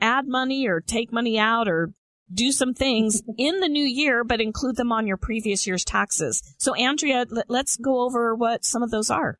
add 0.00 0.26
money 0.26 0.66
or 0.66 0.80
take 0.80 1.12
money 1.12 1.38
out 1.38 1.68
or 1.68 1.92
do 2.32 2.50
some 2.50 2.72
things 2.72 3.22
in 3.38 3.60
the 3.60 3.68
new 3.68 3.84
year, 3.84 4.24
but 4.24 4.40
include 4.40 4.76
them 4.76 4.92
on 4.92 5.06
your 5.06 5.18
previous 5.18 5.66
year's 5.66 5.84
taxes. 5.84 6.42
So 6.58 6.74
Andrea, 6.74 7.26
let's 7.48 7.76
go 7.76 8.00
over 8.00 8.34
what 8.34 8.64
some 8.64 8.82
of 8.82 8.90
those 8.90 9.10
are. 9.10 9.38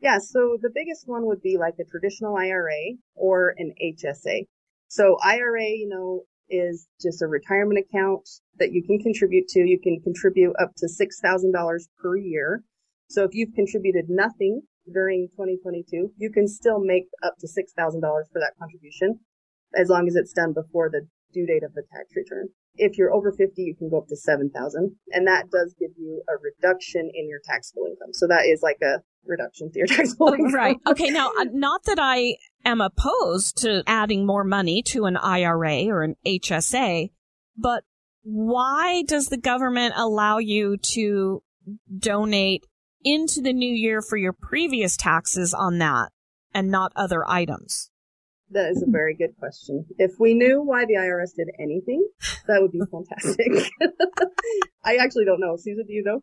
Yeah, 0.00 0.18
so 0.18 0.58
the 0.60 0.70
biggest 0.74 1.06
one 1.06 1.26
would 1.26 1.42
be 1.42 1.58
like 1.58 1.74
a 1.78 1.84
traditional 1.84 2.36
IRA 2.36 2.96
or 3.14 3.54
an 3.56 3.72
HSA. 3.80 4.48
So 4.88 5.16
IRA, 5.24 5.62
you 5.62 5.88
know, 5.88 6.24
is 6.48 6.86
just 7.00 7.22
a 7.22 7.26
retirement 7.26 7.78
account 7.78 8.28
that 8.58 8.72
you 8.72 8.82
can 8.82 8.98
contribute 8.98 9.48
to. 9.48 9.60
You 9.60 9.80
can 9.82 10.00
contribute 10.02 10.54
up 10.60 10.72
to 10.78 10.86
$6,000 10.86 11.80
per 12.00 12.16
year. 12.16 12.62
So 13.08 13.24
if 13.24 13.30
you've 13.32 13.54
contributed 13.54 14.06
nothing 14.08 14.62
during 14.92 15.28
2022, 15.32 16.12
you 16.16 16.30
can 16.30 16.48
still 16.48 16.80
make 16.80 17.04
up 17.22 17.34
to 17.40 17.46
$6,000 17.46 18.00
for 18.00 18.40
that 18.40 18.52
contribution 18.58 19.20
as 19.74 19.88
long 19.88 20.06
as 20.06 20.16
it's 20.16 20.32
done 20.32 20.52
before 20.52 20.90
the 20.90 21.06
due 21.32 21.46
date 21.46 21.62
of 21.62 21.72
the 21.74 21.82
tax 21.92 22.14
return. 22.14 22.48
If 22.76 22.96
you're 22.96 23.12
over 23.12 23.32
50, 23.32 23.62
you 23.62 23.74
can 23.76 23.90
go 23.90 23.98
up 23.98 24.08
to 24.08 24.16
7,000 24.16 24.96
and 25.10 25.26
that 25.26 25.50
does 25.50 25.74
give 25.78 25.90
you 25.96 26.22
a 26.28 26.32
reduction 26.40 27.10
in 27.14 27.28
your 27.28 27.40
taxable 27.44 27.86
income. 27.86 28.12
So 28.12 28.26
that 28.28 28.46
is 28.46 28.60
like 28.62 28.78
a 28.82 29.02
reduction 29.24 29.70
to 29.72 29.78
your 29.78 29.86
taxable 29.96 30.28
income. 30.28 30.54
Right. 30.54 30.76
Okay. 30.86 31.10
Now, 31.10 31.30
uh, 31.38 31.46
not 31.52 31.84
that 31.84 31.98
I 32.00 32.36
am 32.64 32.80
opposed 32.80 33.58
to 33.58 33.82
adding 33.86 34.26
more 34.26 34.44
money 34.44 34.82
to 34.88 35.04
an 35.04 35.16
IRA 35.16 35.86
or 35.86 36.02
an 36.02 36.16
HSA, 36.26 37.10
but 37.56 37.84
why 38.22 39.02
does 39.02 39.26
the 39.26 39.36
government 39.36 39.94
allow 39.96 40.38
you 40.38 40.76
to 40.76 41.42
donate 41.98 42.66
into 43.04 43.40
the 43.40 43.52
new 43.52 43.72
year 43.72 44.00
for 44.00 44.16
your 44.16 44.32
previous 44.32 44.96
taxes 44.96 45.52
on 45.52 45.78
that 45.78 46.10
and 46.54 46.70
not 46.70 46.92
other 46.94 47.28
items? 47.28 47.90
That 48.50 48.70
is 48.70 48.82
a 48.82 48.90
very 48.90 49.16
good 49.16 49.34
question. 49.38 49.86
If 49.98 50.12
we 50.20 50.34
knew 50.34 50.60
why 50.62 50.84
the 50.84 50.94
IRS 50.94 51.34
did 51.34 51.48
anything, 51.58 52.06
that 52.46 52.60
would 52.60 52.70
be 52.70 52.80
fantastic. 52.90 53.70
I 54.84 54.96
actually 54.96 55.24
don't 55.24 55.40
know. 55.40 55.56
Susan, 55.56 55.86
do 55.86 55.92
you 55.92 56.02
know? 56.04 56.20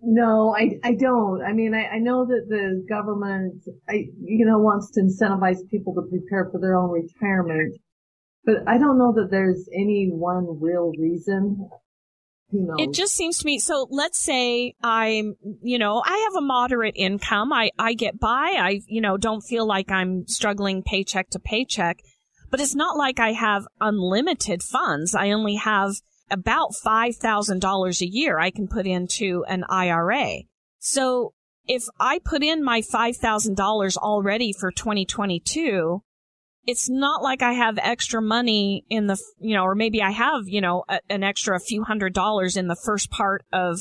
No, 0.00 0.54
I, 0.54 0.78
I 0.84 0.94
don't. 0.94 1.42
I 1.42 1.52
mean, 1.52 1.74
I, 1.74 1.86
I 1.86 1.98
know 1.98 2.26
that 2.26 2.46
the 2.48 2.84
government, 2.88 3.62
I, 3.88 4.06
you 4.22 4.44
know, 4.44 4.58
wants 4.58 4.90
to 4.92 5.00
incentivize 5.00 5.68
people 5.70 5.94
to 5.94 6.02
prepare 6.02 6.48
for 6.50 6.60
their 6.60 6.76
own 6.76 6.90
retirement, 6.90 7.76
but 8.44 8.56
I 8.66 8.78
don't 8.78 8.98
know 8.98 9.12
that 9.14 9.30
there's 9.30 9.68
any 9.74 10.10
one 10.12 10.60
real 10.60 10.92
reason 10.98 11.70
it 12.52 12.92
just 12.92 13.14
seems 13.14 13.38
to 13.38 13.46
me. 13.46 13.58
So 13.58 13.88
let's 13.90 14.18
say 14.18 14.74
I'm, 14.82 15.34
you 15.62 15.78
know, 15.78 16.02
I 16.04 16.28
have 16.28 16.36
a 16.36 16.46
moderate 16.46 16.94
income. 16.96 17.52
I, 17.52 17.70
I 17.78 17.94
get 17.94 18.20
by. 18.20 18.54
I, 18.58 18.80
you 18.86 19.00
know, 19.00 19.16
don't 19.16 19.40
feel 19.40 19.66
like 19.66 19.90
I'm 19.90 20.26
struggling 20.28 20.82
paycheck 20.82 21.30
to 21.30 21.40
paycheck, 21.40 21.98
but 22.50 22.60
it's 22.60 22.74
not 22.74 22.96
like 22.96 23.18
I 23.18 23.32
have 23.32 23.66
unlimited 23.80 24.62
funds. 24.62 25.14
I 25.14 25.30
only 25.32 25.56
have 25.56 25.96
about 26.30 26.72
$5,000 26.84 28.00
a 28.00 28.06
year 28.06 28.38
I 28.38 28.50
can 28.50 28.68
put 28.68 28.86
into 28.86 29.44
an 29.48 29.64
IRA. 29.68 30.38
So 30.78 31.32
if 31.66 31.84
I 31.98 32.20
put 32.24 32.42
in 32.42 32.62
my 32.64 32.80
$5,000 32.80 33.96
already 33.96 34.52
for 34.52 34.70
2022, 34.70 36.02
it's 36.66 36.90
not 36.90 37.22
like 37.22 37.42
I 37.42 37.52
have 37.52 37.78
extra 37.80 38.20
money 38.20 38.84
in 38.90 39.06
the, 39.06 39.18
you 39.38 39.54
know, 39.54 39.62
or 39.62 39.74
maybe 39.74 40.02
I 40.02 40.10
have, 40.10 40.42
you 40.46 40.60
know, 40.60 40.84
a, 40.88 41.00
an 41.08 41.22
extra 41.22 41.58
few 41.60 41.84
hundred 41.84 42.12
dollars 42.12 42.56
in 42.56 42.66
the 42.66 42.76
first 42.76 43.10
part 43.10 43.44
of 43.52 43.78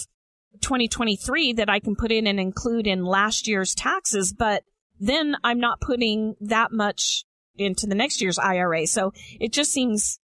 2023 0.61 1.53
that 1.53 1.69
I 1.69 1.79
can 1.79 1.95
put 1.95 2.11
in 2.11 2.27
and 2.27 2.39
include 2.39 2.87
in 2.87 3.03
last 3.03 3.47
year's 3.47 3.73
taxes, 3.73 4.33
but 4.33 4.63
then 4.99 5.35
I'm 5.43 5.59
not 5.59 5.81
putting 5.81 6.35
that 6.39 6.71
much 6.71 7.25
into 7.57 7.87
the 7.87 7.95
next 7.95 8.21
year's 8.21 8.37
IRA. 8.37 8.87
So 8.87 9.13
it 9.39 9.51
just 9.51 9.71
seems 9.71 10.19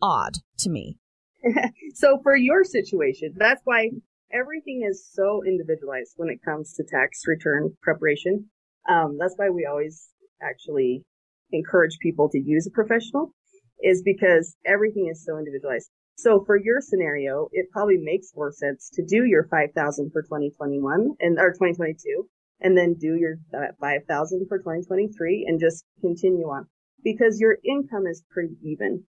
odd 0.00 0.38
to 0.58 0.70
me. 0.70 0.98
so 1.94 2.18
for 2.22 2.36
your 2.36 2.64
situation, 2.64 3.34
that's 3.36 3.60
why 3.64 3.90
everything 4.32 4.86
is 4.88 5.08
so 5.12 5.42
individualized 5.46 6.14
when 6.16 6.28
it 6.28 6.42
comes 6.44 6.74
to 6.74 6.84
tax 6.84 7.22
return 7.26 7.76
preparation. 7.82 8.46
Um, 8.88 9.16
that's 9.18 9.34
why 9.36 9.50
we 9.50 9.66
always 9.66 10.08
actually 10.42 11.04
encourage 11.52 11.98
people 12.00 12.28
to 12.30 12.38
use 12.38 12.66
a 12.66 12.70
professional 12.70 13.34
is 13.82 14.02
because 14.02 14.56
everything 14.66 15.08
is 15.10 15.24
so 15.24 15.38
individualized. 15.38 15.90
So 16.16 16.42
for 16.44 16.56
your 16.56 16.80
scenario, 16.80 17.48
it 17.52 17.70
probably 17.70 17.98
makes 17.98 18.32
more 18.34 18.50
sense 18.50 18.90
to 18.94 19.04
do 19.04 19.24
your 19.24 19.46
5,000 19.48 20.10
for 20.12 20.22
2021 20.22 21.14
and, 21.20 21.38
or 21.38 21.52
2022 21.52 22.28
and 22.60 22.76
then 22.76 22.94
do 22.94 23.14
your 23.14 23.36
5,000 23.80 24.46
for 24.48 24.58
2023 24.58 25.46
and 25.46 25.60
just 25.60 25.84
continue 26.00 26.46
on 26.46 26.66
because 27.04 27.38
your 27.40 27.58
income 27.64 28.06
is 28.06 28.24
pretty 28.30 28.56
even. 28.64 29.04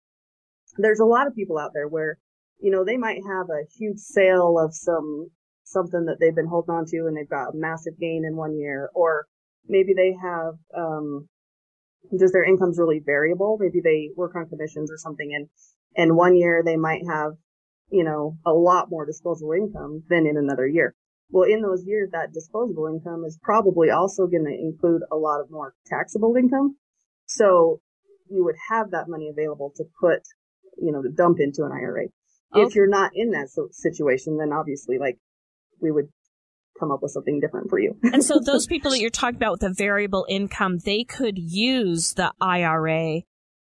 There's 0.79 1.01
a 1.01 1.05
lot 1.05 1.27
of 1.27 1.35
people 1.35 1.59
out 1.59 1.73
there 1.75 1.89
where, 1.89 2.19
you 2.61 2.71
know, 2.71 2.85
they 2.85 2.97
might 2.97 3.21
have 3.27 3.47
a 3.51 3.67
huge 3.79 3.99
sale 3.99 4.59
of 4.59 4.75
some, 4.75 5.29
something 5.65 6.05
that 6.07 6.19
they've 6.21 6.35
been 6.35 6.49
holding 6.49 6.75
on 6.75 6.87
to 6.87 7.07
and 7.07 7.17
they've 7.17 7.29
got 7.29 7.55
a 7.55 7.57
massive 7.57 7.99
gain 7.99 8.25
in 8.27 8.37
one 8.37 8.57
year 8.57 8.91
or 8.95 9.27
maybe 9.69 9.93
they 9.95 10.15
have, 10.23 10.55
um, 10.77 11.29
just 12.19 12.33
their 12.33 12.45
income's 12.45 12.79
really 12.79 13.01
variable. 13.05 13.59
Maybe 13.61 13.81
they 13.83 14.11
work 14.17 14.37
on 14.37 14.49
commissions 14.49 14.91
or 14.91 14.97
something 14.97 15.33
and, 15.35 15.49
and 15.97 16.17
one 16.17 16.37
year 16.37 16.63
they 16.65 16.77
might 16.77 17.03
have, 17.09 17.33
you 17.91 18.05
know, 18.05 18.37
a 18.45 18.53
lot 18.53 18.91
more 18.91 19.07
disposable 19.07 19.53
income 19.53 20.03
than 20.09 20.27
in 20.27 20.37
another 20.37 20.67
year. 20.67 20.95
Well, 21.31 21.49
in 21.49 21.61
those 21.61 21.85
years, 21.85 22.11
that 22.13 22.33
disposable 22.33 22.87
income 22.87 23.25
is 23.25 23.39
probably 23.43 23.91
also 23.91 24.27
going 24.27 24.45
to 24.45 24.55
include 24.55 25.03
a 25.11 25.17
lot 25.17 25.41
of 25.41 25.51
more 25.51 25.75
taxable 25.87 26.37
income. 26.37 26.77
So 27.27 27.81
you 28.31 28.45
would 28.45 28.55
have 28.71 28.91
that 28.93 29.09
money 29.09 29.29
available 29.29 29.73
to 29.77 29.85
put, 30.01 30.23
you 30.77 30.93
know, 30.93 31.03
to 31.03 31.09
dump 31.09 31.39
into 31.41 31.65
an 31.65 31.73
IRA. 31.73 32.05
Okay. 32.55 32.67
If 32.67 32.75
you're 32.75 32.89
not 32.89 33.11
in 33.15 33.31
that 33.31 33.49
situation, 33.73 34.39
then 34.39 34.53
obviously 34.53 34.99
like 34.99 35.19
we 35.81 35.91
would 35.91 36.09
come 36.79 36.91
up 36.91 37.03
with 37.03 37.13
something 37.13 37.41
different 37.41 37.71
for 37.71 37.79
you. 37.79 37.97
and 38.13 38.25
so 38.25 38.39
those 38.39 38.67
people 38.67 38.91
that 38.91 39.01
you're 39.01 39.11
talking 39.11 39.37
about 39.37 39.53
with 39.53 39.61
the 39.61 39.75
variable 39.77 40.27
income, 40.29 40.79
they 40.85 41.05
could 41.05 41.39
use 41.39 42.13
the 42.15 42.33
IRA 42.41 43.23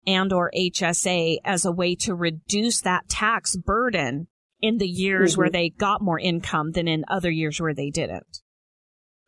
and 0.06 0.32
or 0.32 0.50
HSA 0.56 1.38
as 1.44 1.64
a 1.64 1.72
way 1.72 1.94
to 1.96 2.14
reduce 2.14 2.80
that 2.82 3.08
tax 3.08 3.56
burden 3.56 4.28
in 4.60 4.78
the 4.78 4.88
years 4.88 5.32
mm-hmm. 5.32 5.42
where 5.42 5.50
they 5.50 5.70
got 5.70 6.00
more 6.00 6.18
income 6.18 6.72
than 6.72 6.88
in 6.88 7.04
other 7.08 7.30
years 7.30 7.60
where 7.60 7.74
they 7.74 7.90
didn't. 7.90 8.40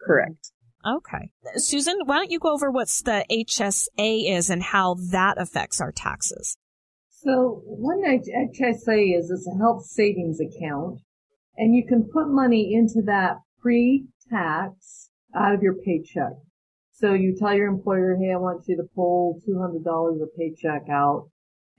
Correct. 0.01 0.53
Okay. 0.87 1.31
Susan, 1.57 1.97
why 2.05 2.17
don't 2.17 2.31
you 2.31 2.39
go 2.39 2.53
over 2.53 2.71
what's 2.71 3.03
the 3.03 3.25
HSA 3.31 4.37
is 4.37 4.49
and 4.49 4.63
how 4.63 4.97
that 5.11 5.37
affects 5.39 5.81
our 5.81 5.93
taxes? 5.93 6.57
So 7.23 7.63
one 7.65 8.05
HSA 8.05 9.19
is, 9.19 9.31
is 9.31 9.51
a 9.53 9.59
health 9.59 9.85
savings 9.85 10.39
account 10.41 11.01
and 11.57 11.75
you 11.75 11.85
can 11.85 12.09
put 12.13 12.29
money 12.29 12.73
into 12.73 13.03
that 13.07 13.39
pre-tax 13.61 15.11
out 15.35 15.53
of 15.53 15.61
your 15.61 15.75
paycheck. 15.75 16.35
So 16.93 17.15
you 17.15 17.35
tell 17.37 17.55
your 17.55 17.67
employer, 17.67 18.17
hey, 18.17 18.33
I 18.33 18.37
want 18.37 18.69
you 18.69 18.77
to 18.77 18.85
pull 18.95 19.41
$200 19.49 20.23
a 20.23 20.27
paycheck 20.39 20.89
out. 20.89 21.29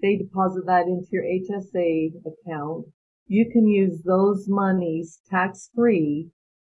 They 0.02 0.18
deposit 0.18 0.66
that 0.66 0.88
into 0.88 1.08
your 1.12 1.24
HSA 1.24 2.12
account. 2.26 2.88
You 3.28 3.50
can 3.50 3.66
use 3.66 4.02
those 4.04 4.46
monies 4.50 5.22
tax 5.30 5.70
free 5.74 6.32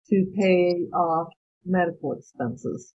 to 0.08 0.32
pay 0.36 0.86
off 0.94 1.32
medical 1.64 2.12
expenses. 2.12 2.94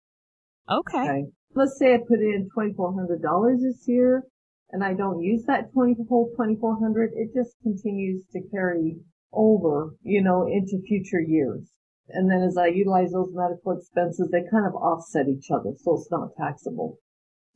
Okay. 0.70 0.98
okay. 0.98 1.24
Let's 1.56 1.80
say 1.80 1.96
I 1.96 1.98
put 2.08 2.20
in 2.20 2.50
$2,400 2.56 3.62
this 3.62 3.88
year 3.88 4.24
and 4.72 4.84
I 4.84 4.94
don't 4.94 5.22
use 5.22 5.44
that 5.48 5.72
20, 5.74 5.96
whole 6.10 6.30
2,400. 6.32 7.12
It 7.16 7.34
just 7.34 7.56
continues 7.64 8.24
to 8.34 8.42
carry 8.52 8.98
over, 9.32 9.96
you 10.02 10.22
know, 10.22 10.48
into 10.48 10.82
future 10.88 11.22
years. 11.22 11.70
And 12.10 12.30
then 12.30 12.42
as 12.42 12.58
I 12.58 12.68
utilize 12.68 13.12
those 13.12 13.32
medical 13.34 13.78
expenses, 13.78 14.30
they 14.32 14.44
kind 14.52 14.66
of 14.66 14.76
offset 14.76 15.28
each 15.28 15.50
other. 15.52 15.72
So 15.78 15.96
it's 15.96 16.12
not 16.12 16.30
taxable. 16.38 17.00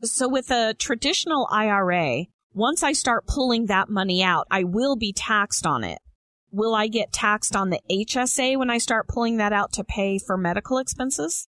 So 0.01 0.27
with 0.27 0.49
a 0.49 0.73
traditional 0.73 1.47
IRA, 1.51 2.25
once 2.53 2.83
I 2.83 2.93
start 2.93 3.27
pulling 3.27 3.67
that 3.67 3.89
money 3.89 4.23
out, 4.23 4.47
I 4.49 4.63
will 4.63 4.95
be 4.95 5.13
taxed 5.13 5.67
on 5.67 5.83
it. 5.83 5.99
Will 6.51 6.73
I 6.73 6.87
get 6.87 7.11
taxed 7.11 7.55
on 7.55 7.69
the 7.69 7.79
HSA 7.91 8.57
when 8.57 8.71
I 8.71 8.79
start 8.79 9.07
pulling 9.07 9.37
that 9.37 9.53
out 9.53 9.71
to 9.73 9.83
pay 9.83 10.17
for 10.17 10.35
medical 10.35 10.79
expenses? 10.79 11.47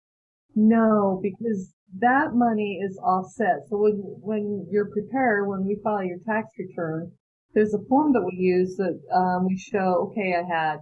No, 0.53 1.19
because 1.23 1.73
that 1.99 2.33
money 2.33 2.79
is 2.81 2.97
offset. 2.99 3.67
So 3.69 3.77
when, 3.77 3.93
when 4.21 4.67
you're 4.71 4.89
prepared, 4.91 5.47
when 5.47 5.65
we 5.65 5.79
file 5.83 6.03
your 6.03 6.19
tax 6.25 6.47
return, 6.57 7.11
there's 7.53 7.73
a 7.73 7.85
form 7.89 8.13
that 8.13 8.23
we 8.25 8.37
use 8.37 8.77
that 8.77 8.99
um, 9.13 9.45
we 9.47 9.57
show, 9.57 10.09
okay, 10.09 10.35
I 10.35 10.43
had 10.43 10.77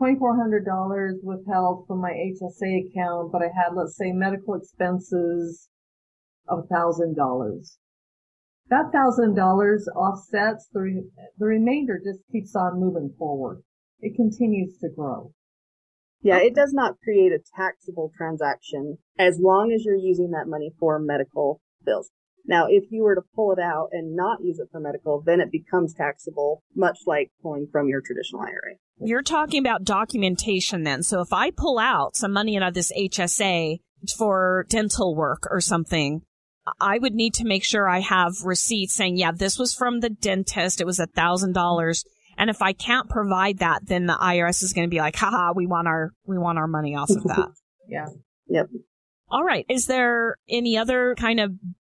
$2,400 0.00 1.22
withheld 1.22 1.86
from 1.86 2.02
my 2.02 2.12
HSA 2.12 2.90
account, 2.90 3.32
but 3.32 3.40
I 3.40 3.46
had, 3.46 3.74
let's 3.74 3.96
say, 3.96 4.12
medical 4.12 4.54
expenses 4.54 5.70
of 6.48 6.68
$1,000. 6.70 7.76
That 8.68 8.92
$1,000 8.92 9.78
offsets 9.96 10.68
the, 10.72 10.80
re- 10.80 11.10
the 11.38 11.46
remainder 11.46 11.98
just 11.98 12.20
keeps 12.30 12.54
on 12.54 12.80
moving 12.80 13.14
forward. 13.18 13.62
It 14.00 14.16
continues 14.16 14.76
to 14.80 14.90
grow. 14.94 15.32
Yeah, 16.26 16.38
it 16.38 16.56
does 16.56 16.72
not 16.72 16.98
create 17.04 17.30
a 17.30 17.38
taxable 17.56 18.10
transaction 18.16 18.98
as 19.16 19.38
long 19.40 19.70
as 19.70 19.84
you're 19.84 19.94
using 19.94 20.32
that 20.32 20.48
money 20.48 20.72
for 20.80 20.98
medical 20.98 21.60
bills. 21.84 22.10
Now, 22.44 22.66
if 22.68 22.84
you 22.90 23.04
were 23.04 23.14
to 23.14 23.22
pull 23.36 23.52
it 23.52 23.60
out 23.60 23.90
and 23.92 24.16
not 24.16 24.42
use 24.42 24.58
it 24.58 24.66
for 24.72 24.80
medical, 24.80 25.22
then 25.24 25.40
it 25.40 25.52
becomes 25.52 25.94
taxable, 25.94 26.64
much 26.74 26.98
like 27.06 27.30
pulling 27.42 27.68
from 27.70 27.88
your 27.88 28.00
traditional 28.00 28.42
IRA. 28.42 28.74
You're 28.98 29.22
talking 29.22 29.60
about 29.60 29.84
documentation 29.84 30.82
then. 30.82 31.04
So 31.04 31.20
if 31.20 31.32
I 31.32 31.52
pull 31.52 31.78
out 31.78 32.16
some 32.16 32.32
money 32.32 32.56
out 32.56 32.64
of 32.64 32.74
this 32.74 32.92
HSA 32.98 33.78
for 34.18 34.66
dental 34.68 35.14
work 35.14 35.46
or 35.48 35.60
something, 35.60 36.22
I 36.80 36.98
would 36.98 37.14
need 37.14 37.34
to 37.34 37.44
make 37.44 37.62
sure 37.62 37.88
I 37.88 38.00
have 38.00 38.32
receipts 38.44 38.94
saying, 38.94 39.16
yeah, 39.16 39.30
this 39.30 39.60
was 39.60 39.74
from 39.74 40.00
the 40.00 40.10
dentist. 40.10 40.80
It 40.80 40.86
was 40.86 40.98
a 40.98 41.06
thousand 41.06 41.52
dollars. 41.52 42.04
And 42.38 42.50
if 42.50 42.62
I 42.62 42.72
can't 42.72 43.08
provide 43.08 43.58
that, 43.58 43.86
then 43.86 44.06
the 44.06 44.14
IRS 44.20 44.62
is 44.62 44.72
going 44.72 44.86
to 44.86 44.94
be 44.94 44.98
like, 44.98 45.16
haha, 45.16 45.52
we 45.54 45.66
want 45.66 45.88
our, 45.88 46.12
we 46.26 46.38
want 46.38 46.58
our 46.58 46.66
money 46.66 46.94
off 46.94 47.10
of 47.10 47.22
that. 47.24 47.48
yeah. 47.88 48.06
Yep. 48.48 48.66
All 49.28 49.44
right. 49.44 49.66
Is 49.68 49.86
there 49.86 50.36
any 50.48 50.76
other 50.76 51.14
kind 51.18 51.40
of 51.40 51.52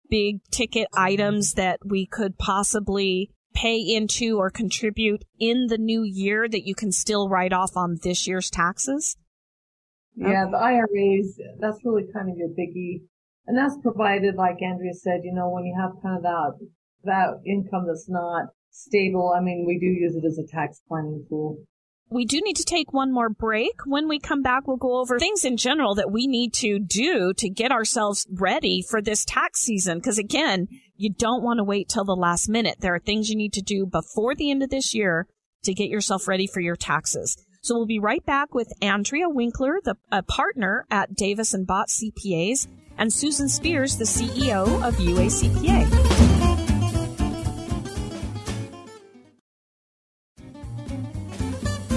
big 0.09 0.40
ticket 0.50 0.88
items 0.94 1.54
that 1.54 1.78
we 1.85 2.06
could 2.06 2.37
possibly 2.38 3.30
pay 3.54 3.78
into 3.78 4.38
or 4.38 4.50
contribute 4.50 5.25
in 5.38 5.66
the 5.68 5.78
new 5.78 6.02
year 6.02 6.49
that 6.49 6.66
you 6.66 6.75
can 6.75 6.90
still 6.90 7.28
write 7.28 7.52
off 7.52 7.76
on 7.76 7.99
this 8.02 8.26
year's 8.26 8.50
taxes? 8.50 9.16
Yeah, 10.16 10.47
the 10.50 10.59
IRAs, 10.59 11.38
that's 11.61 11.78
really 11.85 12.04
kind 12.12 12.30
of 12.30 12.37
your 12.37 12.49
biggie. 12.49 13.02
And 13.47 13.56
that's 13.56 13.78
provided, 13.82 14.35
like 14.35 14.61
Andrea 14.62 14.92
said, 14.92 15.20
you 15.25 15.32
know, 15.32 15.49
when 15.49 15.64
you 15.64 15.75
have 15.80 15.92
kind 16.02 16.16
of 16.16 16.23
that, 16.23 16.52
that 17.04 17.40
income 17.47 17.87
that's 17.87 18.09
not 18.09 18.49
stable. 18.71 19.35
I 19.37 19.41
mean, 19.43 19.65
we 19.67 19.79
do 19.79 19.87
use 19.87 20.17
it 20.17 20.25
as 20.27 20.39
a 20.39 20.47
tax 20.47 20.81
planning 20.89 21.25
tool. 21.29 21.59
We 22.12 22.25
do 22.25 22.41
need 22.43 22.57
to 22.57 22.65
take 22.65 22.93
one 22.93 23.12
more 23.12 23.29
break. 23.29 23.75
When 23.87 24.09
we 24.09 24.19
come 24.19 24.43
back, 24.43 24.67
we'll 24.67 24.77
go 24.77 24.99
over 25.00 25.19
things 25.21 25.45
in 25.45 25.57
general 25.57 25.95
that 25.95 26.11
we 26.11 26.27
need 26.27 26.53
to 26.55 26.81
do 26.81 27.33
to 27.35 27.49
get 27.49 27.71
ourselves 27.71 28.27
ready 28.29 28.83
for 28.83 29.00
this 29.00 29.25
tax 29.25 29.61
season. 29.61 29.99
Because 29.99 30.19
again, 30.19 30.67
you 30.97 31.12
don't 31.12 31.45
want 31.45 31.59
to 31.59 31.65
wait 31.65 31.89
till 31.89 32.05
the 32.05 32.17
last 32.17 32.49
minute. 32.49 32.79
There 32.81 32.97
are 32.97 32.99
things 32.99 33.31
you 33.31 33.37
need 33.37 33.53
to 33.53 33.62
do 33.62 33.87
before 33.87 34.35
the 34.35 34.50
end 34.50 34.65
of 34.65 34.71
this 34.71 34.93
year 34.93 35.29
to 35.62 35.73
get 35.73 35.89
yourself 35.89 36.27
ready 36.27 36.49
for 36.49 36.59
your 36.59 36.75
taxes. 36.75 37.37
So 37.62 37.77
we'll 37.77 37.87
be 37.87 38.00
right 38.00 38.25
back 38.27 38.55
with 38.55 38.73
Andrea 38.83 39.29
Winkler, 39.29 39.79
the 39.85 39.95
partner 40.27 40.87
at 40.91 41.15
Davis 41.15 41.55
and 41.55 41.65
Bott 41.65 41.91
CPAs, 41.91 42.67
and 42.99 43.12
Susan 43.12 43.47
Speirs, 43.47 43.99
the 43.99 44.05
CEO 44.05 44.65
of 44.83 44.97
UACPA. 44.97 46.00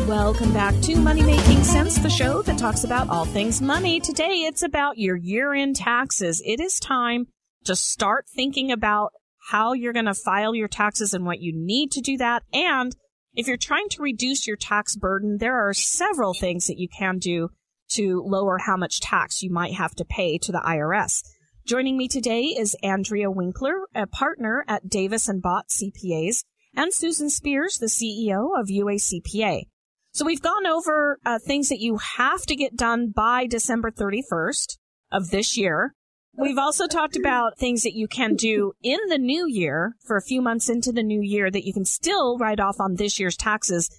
Welcome 0.08 0.52
back 0.52 0.78
to 0.82 0.98
Money 0.98 1.22
Making 1.22 1.63
Sense, 1.63 1.98
the 1.98 2.10
show 2.10 2.42
that 2.42 2.58
talks 2.58 2.84
about 2.84 3.08
all 3.08 3.24
things 3.24 3.62
money. 3.62 4.02
Today 4.02 4.44
it's 4.44 4.62
about 4.62 4.98
your 4.98 5.16
year 5.16 5.54
end 5.54 5.78
taxes. 5.78 6.42
It 6.46 6.60
is 6.60 6.78
time 6.78 7.28
to 7.63 7.74
start 7.74 8.26
thinking 8.28 8.70
about 8.70 9.13
how 9.50 9.72
you're 9.72 9.94
going 9.94 10.08
to 10.08 10.13
file 10.13 10.54
your 10.54 10.68
taxes 10.68 11.13
and 11.13 11.26
what 11.26 11.39
you 11.39 11.54
need 11.56 11.92
to 11.94 12.02
do 12.02 12.18
that. 12.18 12.44
And 12.52 12.94
if 13.34 13.48
you're 13.48 13.56
trying 13.56 13.88
to 13.92 14.02
reduce 14.02 14.46
your 14.46 14.58
tax 14.58 14.98
burden, 14.98 15.38
there 15.39 15.58
are 15.66 15.74
several 15.74 16.34
things 16.34 16.68
that 16.68 16.78
you 16.78 16.89
can 16.89 17.18
do 17.18 17.48
to 17.92 18.22
lower 18.26 18.58
how 18.58 18.76
much 18.76 19.00
tax 19.00 19.42
you 19.42 19.52
might 19.52 19.76
have 19.76 19.96
to 19.96 20.06
pay 20.06 20.38
to 20.39 20.52
the 20.52 20.62
IRS. 20.66 21.24
Joining 21.66 21.98
me 21.98 22.10
today 22.10 22.48
is 22.48 22.76
Andrea 22.84 23.32
Winkler, 23.32 23.88
a 23.96 24.06
partner 24.06 24.66
at 24.68 24.89
Davis 24.89 25.30
and 25.30 25.42
Bott 25.42 25.70
CPAs, 25.70 26.44
and 26.76 26.94
Susan 26.94 27.30
Speirs, 27.30 27.80
the 27.80 27.86
CEO 27.86 28.50
of 28.60 28.68
UACPA. 28.68 29.68
So 30.13 30.26
we've 30.26 30.41
gone 30.41 30.67
over 30.67 31.19
uh, 31.26 31.39
things 31.39 31.69
that 31.69 31.80
you 31.80 31.97
have 31.97 32.43
to 32.43 32.56
get 32.56 32.76
done 32.76 33.10
by 33.10 33.47
December 33.47 33.89
31st 33.89 34.78
of 35.12 35.32
this 35.32 35.58
year. 35.58 35.95
We've 36.38 36.60
also 36.60 36.86
talked 36.86 37.15
about 37.15 37.58
things 37.58 37.82
that 37.82 37.95
you 37.95 38.08
can 38.08 38.36
do 38.36 38.73
in 38.84 38.99
the 39.10 39.17
new 39.17 39.47
year 39.47 39.95
for 40.06 40.15
a 40.15 40.21
few 40.21 40.39
months 40.39 40.69
into 40.69 40.91
the 40.91 41.02
new 41.02 41.21
year 41.21 41.49
that 41.49 41.65
you 41.65 41.73
can 41.73 41.86
still 41.86 42.38
write 42.38 42.60
off 42.60 42.80
on 42.80 42.95
this 42.95 43.19
year's 43.19 43.36
taxes. 43.36 43.89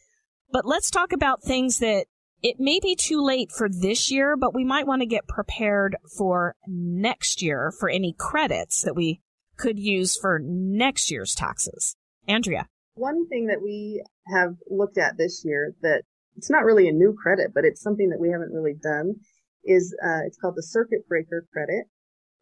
But 0.52 0.64
let's 0.64 0.88
talk 0.88 1.12
about 1.12 1.42
things 1.42 1.78
that 1.78 2.06
it 2.42 2.60
may 2.60 2.78
be 2.80 2.94
too 2.94 3.20
late 3.20 3.50
for 3.50 3.68
this 3.68 4.10
year, 4.12 4.36
but 4.36 4.54
we 4.54 4.64
might 4.64 4.86
want 4.86 5.02
to 5.02 5.06
get 5.06 5.26
prepared 5.26 5.96
for 6.16 6.54
next 6.68 7.42
year 7.42 7.72
for 7.76 7.88
any 7.88 8.14
credits 8.16 8.82
that 8.82 8.94
we 8.94 9.20
could 9.56 9.80
use 9.80 10.16
for 10.16 10.40
next 10.40 11.10
year's 11.10 11.34
taxes. 11.34 11.96
Andrea. 12.28 12.68
One 12.94 13.28
thing 13.28 13.46
that 13.46 13.62
we 13.62 14.04
have 14.32 14.54
looked 14.70 14.98
at 14.98 15.16
this 15.16 15.42
year 15.44 15.74
that 15.82 16.02
it's 16.36 16.50
not 16.50 16.64
really 16.64 16.88
a 16.88 16.92
new 16.92 17.14
credit, 17.20 17.52
but 17.54 17.64
it's 17.64 17.82
something 17.82 18.10
that 18.10 18.20
we 18.20 18.30
haven't 18.30 18.52
really 18.52 18.74
done 18.74 19.14
is, 19.64 19.94
uh, 20.04 20.20
it's 20.26 20.38
called 20.38 20.56
the 20.56 20.62
circuit 20.62 21.06
breaker 21.08 21.46
credit. 21.52 21.86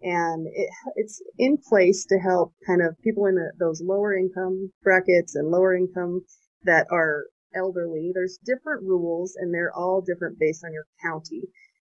And 0.02 0.46
it, 0.52 0.68
it's 0.96 1.22
in 1.38 1.58
place 1.58 2.04
to 2.06 2.18
help 2.18 2.54
kind 2.66 2.82
of 2.82 3.00
people 3.02 3.26
in 3.26 3.36
the, 3.36 3.52
those 3.58 3.82
lower 3.82 4.16
income 4.16 4.72
brackets 4.82 5.34
and 5.34 5.48
lower 5.48 5.74
income 5.74 6.22
that 6.64 6.86
are 6.90 7.26
elderly. 7.54 8.10
There's 8.12 8.38
different 8.44 8.82
rules 8.82 9.36
and 9.36 9.54
they're 9.54 9.72
all 9.74 10.00
different 10.00 10.38
based 10.38 10.64
on 10.64 10.72
your 10.72 10.86
county. 11.02 11.42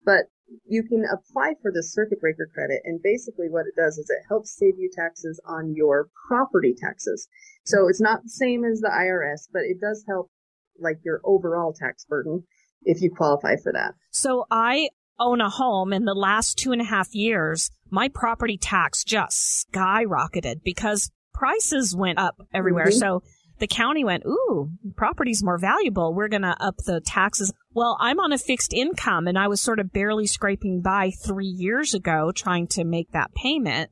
But 0.06 0.26
you 0.66 0.84
can 0.84 1.04
apply 1.06 1.54
for 1.62 1.72
the 1.72 1.84
circuit 1.84 2.20
breaker 2.20 2.50
credit 2.54 2.82
and 2.86 3.02
basically 3.02 3.48
what 3.50 3.66
it 3.66 3.76
does 3.76 3.98
is 3.98 4.10
it 4.10 4.28
helps 4.28 4.56
save 4.58 4.78
you 4.78 4.90
taxes 4.94 5.40
on 5.46 5.74
your 5.76 6.10
property 6.28 6.76
taxes. 6.78 7.28
So 7.66 7.88
it's 7.88 8.02
not 8.02 8.24
the 8.24 8.30
same 8.30 8.64
as 8.64 8.80
the 8.80 8.90
IRS, 8.90 9.48
but 9.52 9.64
it 9.64 9.80
does 9.80 10.04
help 10.08 10.32
like 10.80 11.00
your 11.04 11.22
overall 11.24 11.74
tax 11.74 12.06
burden 12.06 12.44
if 12.84 13.02
you 13.02 13.12
qualify 13.16 13.56
for 13.56 13.72
that. 13.74 13.94
So 14.12 14.46
I 14.52 14.90
own 15.20 15.42
a 15.42 15.50
home 15.50 15.94
in 15.94 16.06
the 16.06 16.14
last 16.14 16.58
two 16.58 16.72
and 16.72 16.82
a 16.82 16.86
half 16.86 17.14
years, 17.14 17.72
my 17.90 18.10
property 18.10 18.58
tax 18.58 19.04
just 19.04 19.68
skyrocketed 19.72 20.64
because 20.64 21.12
prices 21.34 21.96
went 21.96 22.20
up 22.20 22.36
everywhere. 22.54 22.88
Mm-hmm. 22.88 23.00
So 23.00 23.24
the 23.64 23.68
county 23.68 24.04
went, 24.04 24.26
ooh, 24.26 24.72
property's 24.98 25.42
more 25.42 25.58
valuable. 25.58 26.14
We're 26.14 26.28
going 26.28 26.42
to 26.42 26.62
up 26.62 26.76
the 26.86 27.00
taxes. 27.00 27.54
Well, 27.72 27.96
I'm 27.98 28.20
on 28.20 28.34
a 28.34 28.38
fixed 28.38 28.74
income 28.74 29.26
and 29.26 29.40
I 29.40 29.48
was 29.48 29.62
sort 29.62 29.80
of 29.80 29.94
barely 29.94 30.28
scraping 30.28 30.82
by 30.82 31.12
three 31.12 31.48
years 31.48 31.94
ago 31.94 32.34
trying 32.36 32.68
to 32.72 32.84
make 32.84 33.14
that 33.14 33.34
payment. 33.34 33.90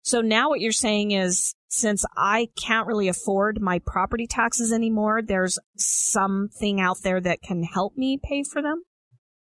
So 0.00 0.22
now 0.22 0.48
what 0.48 0.62
you're 0.62 0.72
saying 0.72 1.10
is 1.10 1.54
since 1.68 2.06
I 2.16 2.48
can't 2.58 2.86
really 2.86 3.08
afford 3.08 3.60
my 3.60 3.80
property 3.80 4.26
taxes 4.26 4.72
anymore, 4.72 5.20
there's 5.20 5.58
something 5.76 6.80
out 6.80 7.02
there 7.02 7.20
that 7.20 7.42
can 7.42 7.64
help 7.64 7.94
me 7.94 8.18
pay 8.18 8.44
for 8.44 8.62
them? 8.62 8.82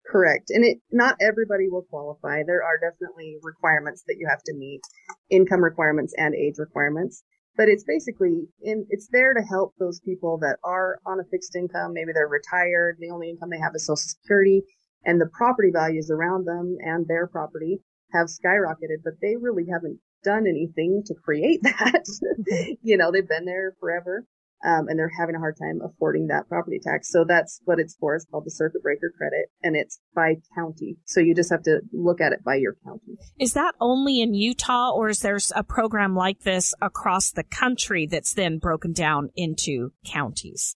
Correct. 0.06 0.50
And 0.50 0.66
it, 0.66 0.80
not 0.92 1.16
everybody 1.22 1.70
will 1.70 1.84
qualify. 1.84 2.42
There 2.46 2.62
are 2.62 2.78
definitely 2.78 3.38
requirements 3.42 4.04
that 4.08 4.18
you 4.20 4.28
have 4.30 4.44
to 4.48 4.54
meet, 4.54 4.82
income 5.30 5.64
requirements 5.64 6.14
and 6.18 6.36
age 6.36 6.56
requirements. 6.58 7.24
But 7.58 7.68
it's 7.68 7.84
basically 7.84 8.48
in, 8.62 8.86
it's 8.90 9.10
there 9.12 9.34
to 9.34 9.42
help 9.42 9.74
those 9.78 10.00
people 10.00 10.38
that 10.40 10.58
are 10.64 11.00
on 11.06 11.20
a 11.20 11.30
fixed 11.30 11.56
income. 11.56 11.94
Maybe 11.94 12.12
they're 12.14 12.28
retired. 12.28 12.98
The 13.00 13.12
only 13.12 13.30
income 13.30 13.50
they 13.50 13.60
have 13.60 13.74
is 13.76 13.86
social 13.86 13.98
security 13.98 14.64
and 15.06 15.20
the 15.20 15.30
property 15.32 15.70
values 15.74 16.10
around 16.12 16.46
them 16.46 16.78
and 16.80 17.08
their 17.08 17.28
property 17.28 17.82
have 18.14 18.28
skyrocketed, 18.28 19.04
but 19.04 19.14
they 19.22 19.36
really 19.40 19.66
haven't 19.72 20.00
done 20.24 20.46
anything 20.48 21.04
to 21.06 21.16
create 21.16 21.62
that. 21.64 22.06
Mm-hmm. 22.06 22.74
you 22.84 22.98
know, 22.98 23.12
they've 23.12 23.28
been 23.28 23.46
there 23.46 23.76
forever. 23.80 24.26
Um, 24.64 24.88
and 24.88 25.00
they're 25.00 25.12
having 25.20 25.36
a 25.36 25.40
hard 25.40 25.58
time 25.58 25.82
affording 25.84 26.28
that 26.28 26.48
property 26.48 26.80
tax. 26.80 27.12
So 27.12 27.26
that's 27.28 27.62
what 27.66 27.80
it's 27.80 27.96
for. 27.96 28.16
It's 28.16 28.26
called 28.26 28.46
the 28.46 28.52
circuit 28.52 28.84
breaker 28.84 29.12
credit 29.18 29.50
and 29.64 29.76
it's 29.76 30.00
by 30.14 30.36
county. 30.54 30.98
So 31.06 31.20
you 31.20 31.34
just 31.34 31.50
have 31.50 31.64
to 31.64 31.80
look 31.92 32.22
at 32.22 32.32
it 32.32 32.44
by 32.44 32.56
your 32.56 32.76
county. 32.86 33.18
Is 33.40 33.54
that 33.54 33.74
only 33.80 34.22
in 34.22 34.36
Utah 34.36 34.92
or 34.92 35.10
is 35.10 35.22
there 35.22 35.40
a 35.56 35.64
program 35.64 36.16
like 36.16 36.42
this 36.42 36.76
across 36.80 37.32
the 37.32 37.44
country 37.44 38.06
that's 38.06 38.36
then 38.36 38.60
broken 38.60 38.94
down 38.94 39.32
into 39.36 39.94
counties? 40.06 40.76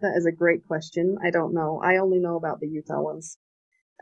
That 0.00 0.14
is 0.16 0.24
a 0.24 0.32
great 0.32 0.66
question. 0.66 1.16
I 1.22 1.30
don't 1.30 1.52
know. 1.52 1.82
I 1.84 1.98
only 1.98 2.18
know 2.18 2.36
about 2.36 2.60
the 2.60 2.68
Utah 2.68 3.02
ones. 3.02 3.36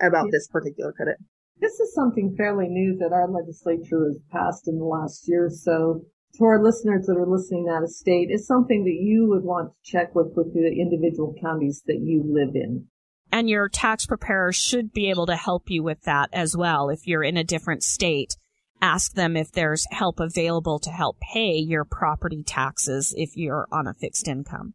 about 0.01 0.27
this 0.31 0.49
particular 0.49 0.93
credit. 0.93 1.17
This 1.61 1.79
is 1.81 1.95
something 1.95 2.35
fairly 2.37 2.69
new 2.69 2.97
that 2.99 3.13
our 3.13 3.29
legislature 3.29 4.07
has 4.07 4.19
passed 4.31 4.67
in 4.67 4.79
the 4.79 4.85
last 4.85 5.29
year. 5.29 5.49
So 5.51 6.03
to 6.37 6.45
our 6.45 6.63
listeners 6.63 7.07
that 7.07 7.17
are 7.17 7.27
listening 7.27 7.69
out 7.69 7.83
of 7.83 7.91
state, 7.91 8.29
is 8.31 8.47
something 8.47 8.85
that 8.85 8.99
you 9.01 9.29
would 9.29 9.45
want 9.45 9.73
to 9.73 9.91
check 9.91 10.15
with 10.15 10.33
with 10.37 10.53
the 10.55 10.69
individual 10.81 11.35
counties 11.41 11.83
that 11.87 12.01
you 12.01 12.23
live 12.27 12.55
in. 12.55 12.87
And 13.33 13.49
your 13.49 13.69
tax 13.69 14.07
preparer 14.07 14.53
should 14.53 14.93
be 14.93 15.11
able 15.11 15.27
to 15.27 15.37
help 15.37 15.71
you 15.71 15.83
with 15.83 16.03
that 16.03 16.31
as 16.33 16.57
well. 16.57 16.89
If 16.89 17.07
you're 17.07 17.25
in 17.25 17.37
a 17.37 17.45
different 17.45 17.83
state, 17.83 18.37
ask 18.81 19.15
them 19.15 19.37
if 19.37 19.51
there's 19.51 19.87
help 19.91 20.21
available 20.21 20.79
to 20.81 20.91
help 20.91 21.19
pay 21.21 21.57
your 21.57 21.85
property 21.85 22.43
taxes 22.45 23.15
if 23.17 23.37
you're 23.37 23.67
on 23.73 23.87
a 23.87 23.95
fixed 23.95 24.29
income. 24.29 24.75